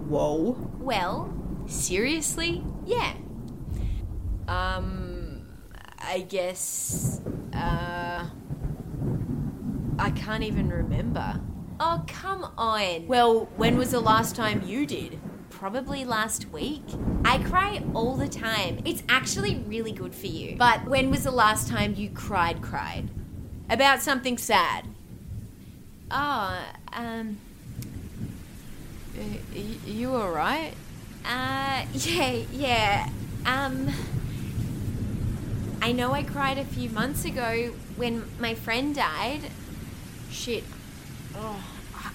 Whoa. 0.07 0.55
Well, 0.77 1.33
Seriously? 1.65 2.63
yeah. 2.85 3.15
Um, 4.47 5.47
I 5.97 6.27
guess. 6.29 7.21
Uh. 7.51 8.27
I 9.97 10.11
can't 10.11 10.43
even 10.43 10.69
remember. 10.69 11.41
Oh, 11.79 12.03
come 12.05 12.53
on. 12.55 13.07
Well, 13.07 13.49
when 13.55 13.79
was 13.79 13.89
the 13.89 14.01
last 14.01 14.35
time 14.35 14.61
you 14.63 14.85
did? 14.85 15.19
probably 15.49 16.05
last 16.05 16.51
week. 16.51 16.83
I 17.23 17.37
cry 17.39 17.81
all 17.95 18.15
the 18.15 18.27
time. 18.27 18.81
It's 18.85 19.01
actually 19.09 19.55
really 19.65 19.93
good 19.93 20.13
for 20.13 20.27
you. 20.27 20.57
But 20.57 20.85
when 20.85 21.09
was 21.09 21.23
the 21.23 21.31
last 21.31 21.69
time 21.69 21.95
you 21.95 22.09
cried, 22.09 22.61
cried? 22.61 23.09
About 23.69 24.01
something 24.01 24.37
sad. 24.37 24.85
Oh, 26.17 26.57
um, 26.93 27.37
you 29.85 30.15
alright? 30.15 30.73
Uh, 31.25 31.83
yeah, 31.93 32.31
yeah. 32.53 33.09
Um, 33.45 33.89
I 35.81 35.91
know 35.91 36.13
I 36.13 36.23
cried 36.23 36.57
a 36.57 36.63
few 36.63 36.89
months 36.89 37.25
ago 37.25 37.73
when 37.97 38.23
my 38.39 38.55
friend 38.55 38.95
died. 38.95 39.41
Shit. 40.31 40.63
Oh, 41.35 41.61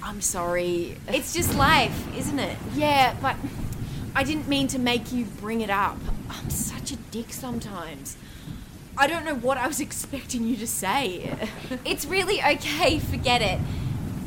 I'm 0.02 0.22
sorry. 0.22 0.96
It's 1.08 1.34
just 1.34 1.54
life, 1.58 2.16
isn't 2.16 2.38
it? 2.38 2.56
Yeah, 2.74 3.14
but 3.20 3.36
I 4.14 4.24
didn't 4.24 4.48
mean 4.48 4.66
to 4.68 4.78
make 4.78 5.12
you 5.12 5.26
bring 5.26 5.60
it 5.60 5.68
up. 5.68 5.98
I'm 6.30 6.48
such 6.48 6.90
a 6.90 6.96
dick 6.96 7.34
sometimes. 7.34 8.16
I 8.96 9.06
don't 9.06 9.26
know 9.26 9.34
what 9.34 9.58
I 9.58 9.66
was 9.66 9.78
expecting 9.88 10.44
you 10.44 10.56
to 10.56 10.66
say. 10.66 11.36
It's 11.84 12.06
really 12.06 12.40
okay, 12.42 12.98
forget 12.98 13.42
it. 13.42 13.60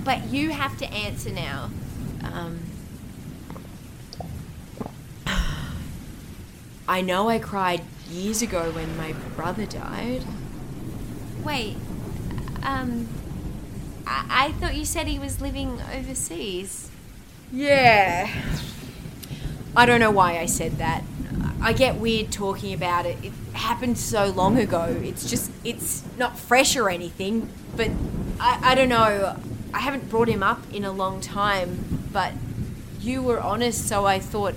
But 0.04 0.26
you 0.26 0.52
have 0.52 0.78
to 0.80 0.86
answer 0.92 1.30
now. 1.30 1.70
Um, 2.24 2.60
I 6.88 7.02
know 7.02 7.30
I 7.30 7.40
cried 7.40 7.82
years 8.10 8.42
ago 8.42 8.72
when 8.72 8.98
my 8.98 9.14
brother 9.36 9.66
died. 9.66 10.24
Wait, 11.44 11.76
um, 12.64 13.08
I, 14.06 14.48
I 14.48 14.52
thought 14.54 14.76
you 14.76 14.86
said 14.86 15.08
he 15.08 15.20
was 15.20 15.42
living 15.42 15.82
overseas. 15.96 16.90
Yeah. 17.52 18.30
I 19.76 19.86
don't 19.86 20.00
know 20.00 20.12
why 20.12 20.38
I 20.38 20.46
said 20.46 20.78
that. 20.78 21.04
I 21.62 21.72
get 21.72 21.96
weird 21.96 22.32
talking 22.32 22.74
about 22.74 23.06
it. 23.06 23.18
It 23.24 23.32
happened 23.54 23.98
so 23.98 24.28
long 24.28 24.58
ago. 24.58 25.00
It's 25.02 25.30
just, 25.30 25.50
it's 25.64 26.04
not 26.18 26.38
fresh 26.38 26.76
or 26.76 26.90
anything. 26.90 27.50
But 27.76 27.90
I, 28.40 28.72
I 28.72 28.76
don't 28.76 28.90
know. 28.90 29.40
I 29.74 29.80
haven't 29.80 30.10
brought 30.10 30.28
him 30.28 30.44
up 30.44 30.62
in 30.72 30.86
a 30.86 30.92
long 30.92 31.20
time. 31.20 32.10
But 32.12 32.34
you 33.02 33.22
were 33.22 33.40
honest, 33.40 33.88
so 33.88 34.06
I 34.06 34.20
thought 34.20 34.56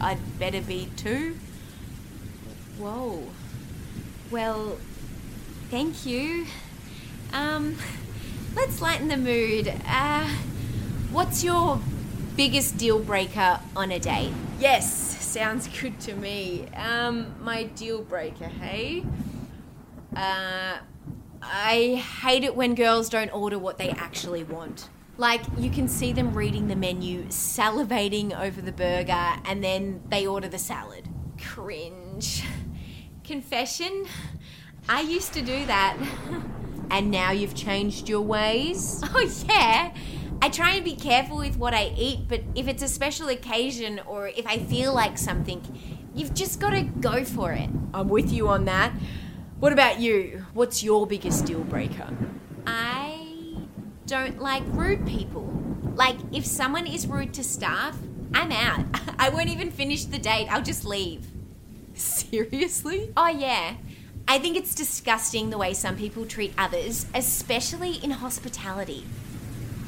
I'd 0.00 0.38
better 0.38 0.60
be 0.60 0.90
too. 0.96 1.36
Whoa. 2.78 3.24
Well, 4.30 4.78
thank 5.70 6.06
you. 6.06 6.46
Um, 7.32 7.76
let's 8.54 8.80
lighten 8.80 9.08
the 9.08 9.16
mood. 9.16 9.72
Uh, 9.86 10.28
what's 11.10 11.42
your 11.42 11.80
biggest 12.36 12.76
deal 12.76 12.98
breaker 12.98 13.60
on 13.74 13.90
a 13.90 13.98
date? 13.98 14.32
Yes, 14.60 14.92
sounds 15.24 15.66
good 15.80 15.98
to 16.00 16.14
me. 16.14 16.66
Um, 16.76 17.34
my 17.42 17.64
deal 17.64 18.02
breaker, 18.02 18.46
hey? 18.46 19.04
Uh, 20.14 20.78
I 21.42 22.02
hate 22.22 22.44
it 22.44 22.54
when 22.54 22.74
girls 22.74 23.08
don't 23.08 23.32
order 23.34 23.58
what 23.58 23.78
they 23.78 23.90
actually 23.90 24.44
want. 24.44 24.88
Like, 25.16 25.42
you 25.56 25.70
can 25.70 25.88
see 25.88 26.12
them 26.12 26.32
reading 26.32 26.68
the 26.68 26.76
menu, 26.76 27.24
salivating 27.24 28.38
over 28.38 28.60
the 28.60 28.72
burger, 28.72 29.34
and 29.44 29.62
then 29.62 30.00
they 30.08 30.26
order 30.26 30.48
the 30.48 30.58
salad. 30.58 31.08
Cringe. 31.42 32.44
Confession, 33.24 34.06
I 34.88 35.00
used 35.00 35.32
to 35.34 35.42
do 35.42 35.66
that. 35.66 35.96
And 36.90 37.10
now 37.10 37.32
you've 37.32 37.54
changed 37.54 38.08
your 38.08 38.22
ways? 38.22 39.02
Oh, 39.14 39.30
yeah. 39.46 39.92
I 40.40 40.48
try 40.48 40.74
and 40.74 40.84
be 40.84 40.94
careful 40.94 41.36
with 41.36 41.56
what 41.58 41.74
I 41.74 41.92
eat, 41.98 42.28
but 42.28 42.42
if 42.54 42.68
it's 42.68 42.82
a 42.82 42.88
special 42.88 43.28
occasion 43.28 44.00
or 44.06 44.28
if 44.28 44.46
I 44.46 44.58
feel 44.58 44.94
like 44.94 45.18
something, 45.18 45.60
you've 46.14 46.32
just 46.32 46.60
got 46.60 46.70
to 46.70 46.82
go 46.82 47.24
for 47.24 47.52
it. 47.52 47.68
I'm 47.92 48.08
with 48.08 48.32
you 48.32 48.48
on 48.48 48.64
that. 48.66 48.92
What 49.58 49.72
about 49.72 49.98
you? 49.98 50.46
What's 50.58 50.82
your 50.82 51.06
biggest 51.06 51.44
deal 51.44 51.62
breaker? 51.62 52.12
I 52.66 53.58
don't 54.06 54.40
like 54.40 54.64
rude 54.66 55.06
people. 55.06 55.44
Like, 55.94 56.16
if 56.32 56.44
someone 56.44 56.84
is 56.84 57.06
rude 57.06 57.32
to 57.34 57.44
staff, 57.44 57.96
I'm 58.34 58.50
out. 58.50 58.84
I 59.20 59.28
won't 59.28 59.50
even 59.50 59.70
finish 59.70 60.06
the 60.06 60.18
date, 60.18 60.48
I'll 60.48 60.64
just 60.64 60.84
leave. 60.84 61.28
Seriously? 61.94 63.12
Oh, 63.16 63.28
yeah. 63.28 63.74
I 64.26 64.40
think 64.40 64.56
it's 64.56 64.74
disgusting 64.74 65.50
the 65.50 65.58
way 65.58 65.74
some 65.74 65.96
people 65.96 66.26
treat 66.26 66.54
others, 66.58 67.06
especially 67.14 67.92
in 67.92 68.10
hospitality. 68.10 69.06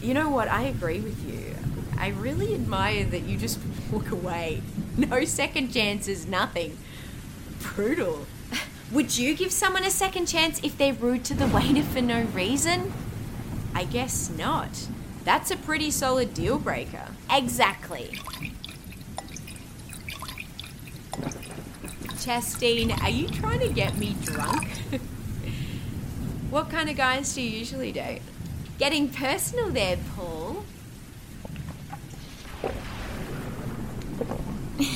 You 0.00 0.14
know 0.14 0.30
what? 0.30 0.46
I 0.46 0.62
agree 0.62 1.00
with 1.00 1.28
you. 1.28 1.56
I 1.98 2.10
really 2.10 2.54
admire 2.54 3.06
that 3.06 3.22
you 3.22 3.36
just 3.36 3.58
walk 3.90 4.12
away. 4.12 4.62
No 4.96 5.24
second 5.24 5.72
chances, 5.72 6.28
nothing. 6.28 6.78
Brutal. 7.58 8.24
Would 8.92 9.16
you 9.16 9.36
give 9.36 9.52
someone 9.52 9.84
a 9.84 9.90
second 9.90 10.26
chance 10.26 10.60
if 10.64 10.76
they're 10.76 10.92
rude 10.92 11.24
to 11.26 11.34
the 11.34 11.46
waiter 11.54 11.82
for 11.82 12.00
no 12.00 12.22
reason? 12.22 12.92
I 13.72 13.84
guess 13.84 14.30
not. 14.30 14.88
That's 15.24 15.50
a 15.52 15.56
pretty 15.56 15.92
solid 15.92 16.34
deal 16.34 16.58
breaker. 16.58 17.06
Exactly. 17.30 18.18
Chastine, 22.20 22.90
are 23.00 23.10
you 23.10 23.28
trying 23.28 23.60
to 23.60 23.68
get 23.72 23.96
me 23.96 24.16
drunk? 24.24 24.68
what 26.50 26.68
kind 26.68 26.90
of 26.90 26.96
guys 26.96 27.32
do 27.34 27.42
you 27.42 27.58
usually 27.58 27.92
date? 27.92 28.22
Getting 28.78 29.08
personal 29.08 29.70
there, 29.70 29.98
Paul. 30.16 30.64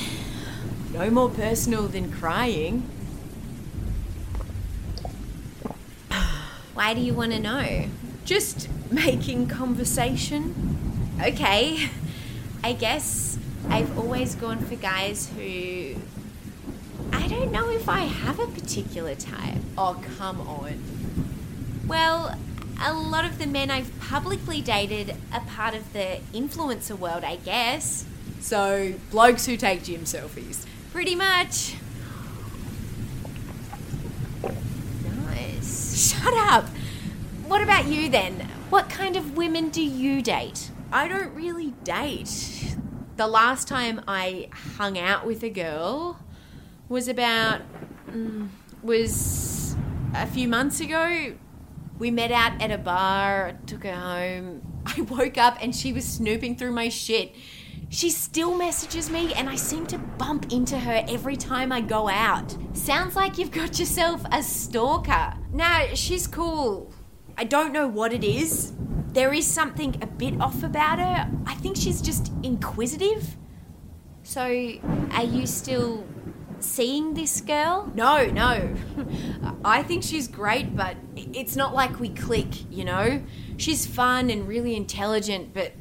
No 0.91 1.09
more 1.09 1.29
personal 1.29 1.89
than 1.89 2.09
crying. 2.09 2.89
Why 6.75 6.93
do 6.93 7.01
you 7.01 7.13
want 7.13 7.31
to 7.31 7.39
know? 7.39 7.87
Just 8.25 8.67
making 8.91 9.47
conversation. 9.47 11.15
Okay. 11.21 11.89
I 12.63 12.73
guess 12.73 13.39
I've 13.69 13.97
always 13.97 14.35
gone 14.35 14.59
for 14.59 14.75
guys 14.75 15.31
who. 15.35 15.95
I 17.13 17.27
don't 17.27 17.51
know 17.51 17.69
if 17.69 17.87
I 17.87 18.01
have 18.01 18.39
a 18.39 18.47
particular 18.47 19.15
type. 19.15 19.57
Oh, 19.77 20.01
come 20.17 20.41
on. 20.41 20.83
Well, 21.87 22.37
a 22.81 22.93
lot 22.93 23.23
of 23.23 23.39
the 23.39 23.47
men 23.47 23.71
I've 23.71 23.97
publicly 23.99 24.61
dated 24.61 25.15
are 25.31 25.41
part 25.41 25.75
of 25.75 25.93
the 25.93 26.19
influencer 26.33 26.97
world, 26.97 27.23
I 27.23 27.37
guess. 27.37 28.05
So, 28.41 28.95
blokes 29.11 29.45
who 29.45 29.55
take 29.55 29.83
gym 29.83 30.01
selfies. 30.01 30.65
Pretty 30.91 31.15
much. 31.15 31.75
Nice. 35.25 36.14
Shut 36.25 36.33
up. 36.33 36.67
What 37.45 37.61
about 37.61 37.85
you 37.85 38.09
then? 38.09 38.49
What 38.71 38.89
kind 38.89 39.15
of 39.15 39.37
women 39.37 39.69
do 39.69 39.83
you 39.83 40.23
date? 40.23 40.71
I 40.91 41.07
don't 41.07 41.31
really 41.35 41.75
date. 41.83 42.75
The 43.15 43.27
last 43.27 43.67
time 43.67 44.01
I 44.07 44.49
hung 44.75 44.97
out 44.97 45.27
with 45.27 45.43
a 45.43 45.51
girl 45.51 46.19
was 46.89 47.07
about 47.07 47.61
mm, 48.09 48.47
was 48.81 49.75
a 50.15 50.25
few 50.25 50.47
months 50.47 50.79
ago. 50.79 51.35
We 51.99 52.09
met 52.09 52.31
out 52.31 52.59
at 52.59 52.71
a 52.71 52.79
bar, 52.79 53.59
took 53.67 53.83
her 53.83 53.93
home. 53.93 54.63
I 54.87 55.01
woke 55.01 55.37
up 55.37 55.59
and 55.61 55.75
she 55.75 55.93
was 55.93 56.05
snooping 56.05 56.55
through 56.55 56.71
my 56.71 56.89
shit. 56.89 57.35
She 57.89 58.09
still 58.09 58.57
messages 58.57 59.09
me 59.09 59.33
and 59.33 59.49
I 59.49 59.55
seem 59.55 59.85
to 59.87 59.97
bump 59.97 60.51
into 60.51 60.77
her 60.77 61.05
every 61.07 61.37
time 61.37 61.71
I 61.71 61.81
go 61.81 62.09
out. 62.09 62.55
Sounds 62.73 63.15
like 63.15 63.37
you've 63.37 63.51
got 63.51 63.79
yourself 63.79 64.25
a 64.31 64.41
stalker. 64.41 65.33
Nah, 65.51 65.93
she's 65.93 66.27
cool. 66.27 66.91
I 67.37 67.43
don't 67.43 67.71
know 67.71 67.87
what 67.87 68.13
it 68.13 68.23
is. 68.23 68.73
There 69.13 69.33
is 69.33 69.47
something 69.47 69.95
a 70.01 70.07
bit 70.07 70.39
off 70.41 70.63
about 70.63 70.99
her. 70.99 71.31
I 71.45 71.53
think 71.55 71.77
she's 71.77 72.01
just 72.01 72.31
inquisitive. 72.43 73.37
So, 74.23 74.41
are 75.11 75.23
you 75.23 75.45
still 75.45 76.05
seeing 76.59 77.13
this 77.13 77.39
girl? 77.41 77.91
No, 77.95 78.25
no. 78.25 78.75
I 79.65 79.83
think 79.83 80.03
she's 80.03 80.27
great, 80.27 80.75
but 80.75 80.97
it's 81.15 81.55
not 81.55 81.73
like 81.73 81.99
we 81.99 82.09
click, 82.09 82.69
you 82.71 82.83
know? 82.83 83.23
She's 83.57 83.85
fun 83.85 84.29
and 84.29 84.47
really 84.47 84.75
intelligent, 84.75 85.53
but 85.53 85.73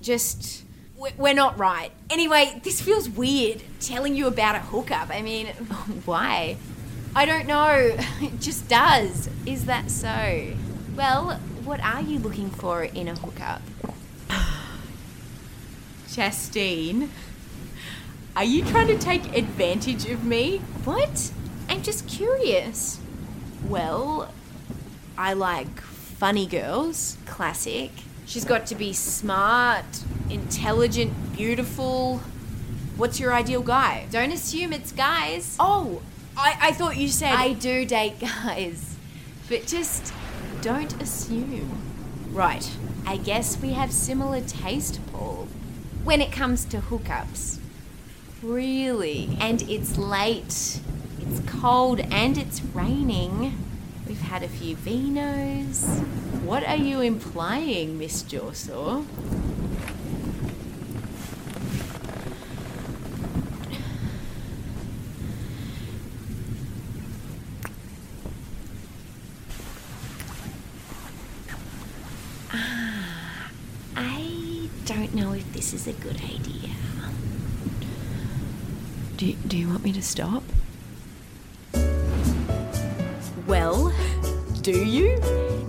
just. 0.00 0.64
We- 1.02 1.10
We're 1.18 1.34
not 1.34 1.58
right. 1.58 1.90
Anyway, 2.10 2.60
this 2.62 2.80
feels 2.80 3.08
weird 3.08 3.62
telling 3.80 4.14
you 4.14 4.26
about 4.28 4.54
a 4.54 4.60
hookup. 4.60 5.10
I 5.10 5.20
mean, 5.22 5.46
Why? 6.04 6.56
I 7.14 7.26
don't 7.26 7.46
know. 7.46 7.96
It 8.20 8.40
just 8.40 8.68
does. 8.68 9.28
Is 9.44 9.64
that 9.66 9.90
so? 9.90 10.52
Well, 10.96 11.40
what 11.64 11.80
are 11.80 12.00
you 12.02 12.18
looking 12.18 12.50
for 12.50 12.84
in 12.84 13.08
a 13.08 13.14
hookup? 13.16 13.62
Chastine, 16.12 17.10
are 18.36 18.44
you 18.44 18.64
trying 18.64 18.86
to 18.88 18.98
take 18.98 19.36
advantage 19.36 20.06
of 20.06 20.24
me? 20.24 20.58
What? 20.84 21.32
I'm 21.68 21.82
just 21.82 22.06
curious. 22.08 23.00
Well, 23.66 24.32
I 25.16 25.32
like 25.32 25.80
funny 25.80 26.46
girls. 26.46 27.16
Classic. 27.26 27.90
She's 28.26 28.44
got 28.44 28.66
to 28.68 28.74
be 28.74 28.92
smart, 28.92 29.84
intelligent, 30.32 31.36
beautiful. 31.36 32.18
What's 32.96 33.20
your 33.20 33.32
ideal 33.32 33.62
guy? 33.62 34.06
Don't 34.10 34.32
assume 34.32 34.72
it's 34.72 34.92
guys. 34.92 35.56
Oh, 35.60 36.02
I, 36.36 36.56
I 36.60 36.72
thought 36.72 36.96
you 36.96 37.08
said. 37.08 37.34
I 37.34 37.52
do 37.52 37.84
date 37.84 38.18
guys. 38.18 38.96
But 39.48 39.66
just 39.66 40.12
don't 40.62 41.00
assume. 41.02 41.82
Right. 42.30 42.70
I 43.06 43.18
guess 43.18 43.60
we 43.60 43.72
have 43.72 43.92
similar 43.92 44.40
taste, 44.40 45.00
Paul, 45.12 45.48
when 46.04 46.20
it 46.20 46.32
comes 46.32 46.64
to 46.66 46.78
hookups. 46.78 47.58
Really? 48.42 49.36
And 49.40 49.62
it's 49.62 49.98
late, 49.98 50.80
it's 51.20 51.40
cold, 51.46 52.00
and 52.00 52.38
it's 52.38 52.62
raining. 52.62 53.58
We've 54.06 54.20
had 54.20 54.42
a 54.42 54.48
few 54.48 54.76
vinos. 54.76 56.00
What 56.42 56.64
are 56.64 56.76
you 56.76 57.00
implying, 57.00 57.98
Miss 57.98 58.22
Jawsaw? 58.22 59.04
Ah, 72.54 73.50
I 73.96 74.68
don't 74.84 75.14
know 75.14 75.32
if 75.32 75.51
this 75.62 75.74
is 75.74 75.86
a 75.86 75.92
good 75.92 76.16
idea. 76.16 76.70
Do, 79.16 79.32
do 79.46 79.56
you 79.56 79.68
want 79.68 79.84
me 79.84 79.92
to 79.92 80.02
stop? 80.02 80.42
Well, 83.46 83.94
do 84.62 84.84
you? 84.84 85.20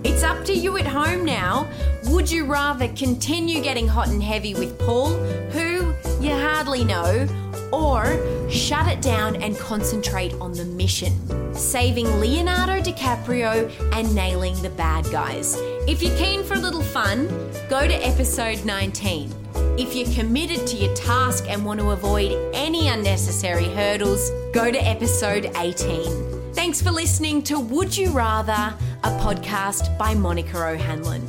It's 0.03 0.23
up 0.23 0.45
to 0.45 0.53
you 0.53 0.77
at 0.77 0.87
home 0.87 1.23
now. 1.23 1.69
Would 2.05 2.31
you 2.31 2.45
rather 2.45 2.87
continue 2.93 3.61
getting 3.61 3.87
hot 3.87 4.07
and 4.07 4.23
heavy 4.23 4.55
with 4.55 4.79
Paul, 4.79 5.13
who 5.51 5.93
you 6.19 6.31
hardly 6.31 6.83
know, 6.83 7.27
or 7.71 8.49
shut 8.49 8.87
it 8.87 8.99
down 8.99 9.35
and 9.43 9.55
concentrate 9.59 10.33
on 10.41 10.53
the 10.53 10.65
mission, 10.65 11.13
saving 11.53 12.07
Leonardo 12.19 12.81
DiCaprio 12.81 13.71
and 13.93 14.15
nailing 14.15 14.59
the 14.63 14.71
bad 14.71 15.05
guys? 15.11 15.55
If 15.87 16.01
you're 16.01 16.17
keen 16.17 16.43
for 16.43 16.55
a 16.55 16.59
little 16.59 16.81
fun, 16.81 17.27
go 17.69 17.87
to 17.87 17.93
episode 17.93 18.65
19. 18.65 19.42
If 19.75 19.95
you're 19.95 20.13
committed 20.13 20.67
to 20.67 20.77
your 20.77 20.93
task 20.93 21.45
and 21.49 21.65
want 21.65 21.79
to 21.79 21.89
avoid 21.89 22.31
any 22.53 22.89
unnecessary 22.89 23.65
hurdles, 23.69 24.29
go 24.53 24.69
to 24.69 24.77
episode 24.77 25.51
18. 25.57 26.53
Thanks 26.53 26.79
for 26.79 26.91
listening 26.91 27.41
to 27.43 27.59
Would 27.59 27.97
You 27.97 28.11
Rather, 28.11 28.75
a 29.03 29.09
podcast 29.19 29.97
by 29.97 30.13
Monica 30.13 30.63
O'Hanlon. 30.63 31.27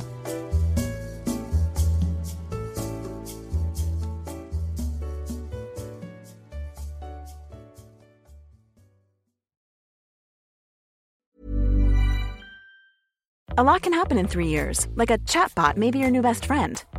A 13.57 13.63
lot 13.63 13.81
can 13.81 13.93
happen 13.93 14.19
in 14.19 14.27
three 14.27 14.47
years, 14.47 14.87
like 14.95 15.09
a 15.09 15.17
chatbot 15.19 15.77
may 15.77 15.89
be 15.89 15.97
your 15.97 16.11
new 16.11 16.21
best 16.21 16.45
friend. 16.45 16.83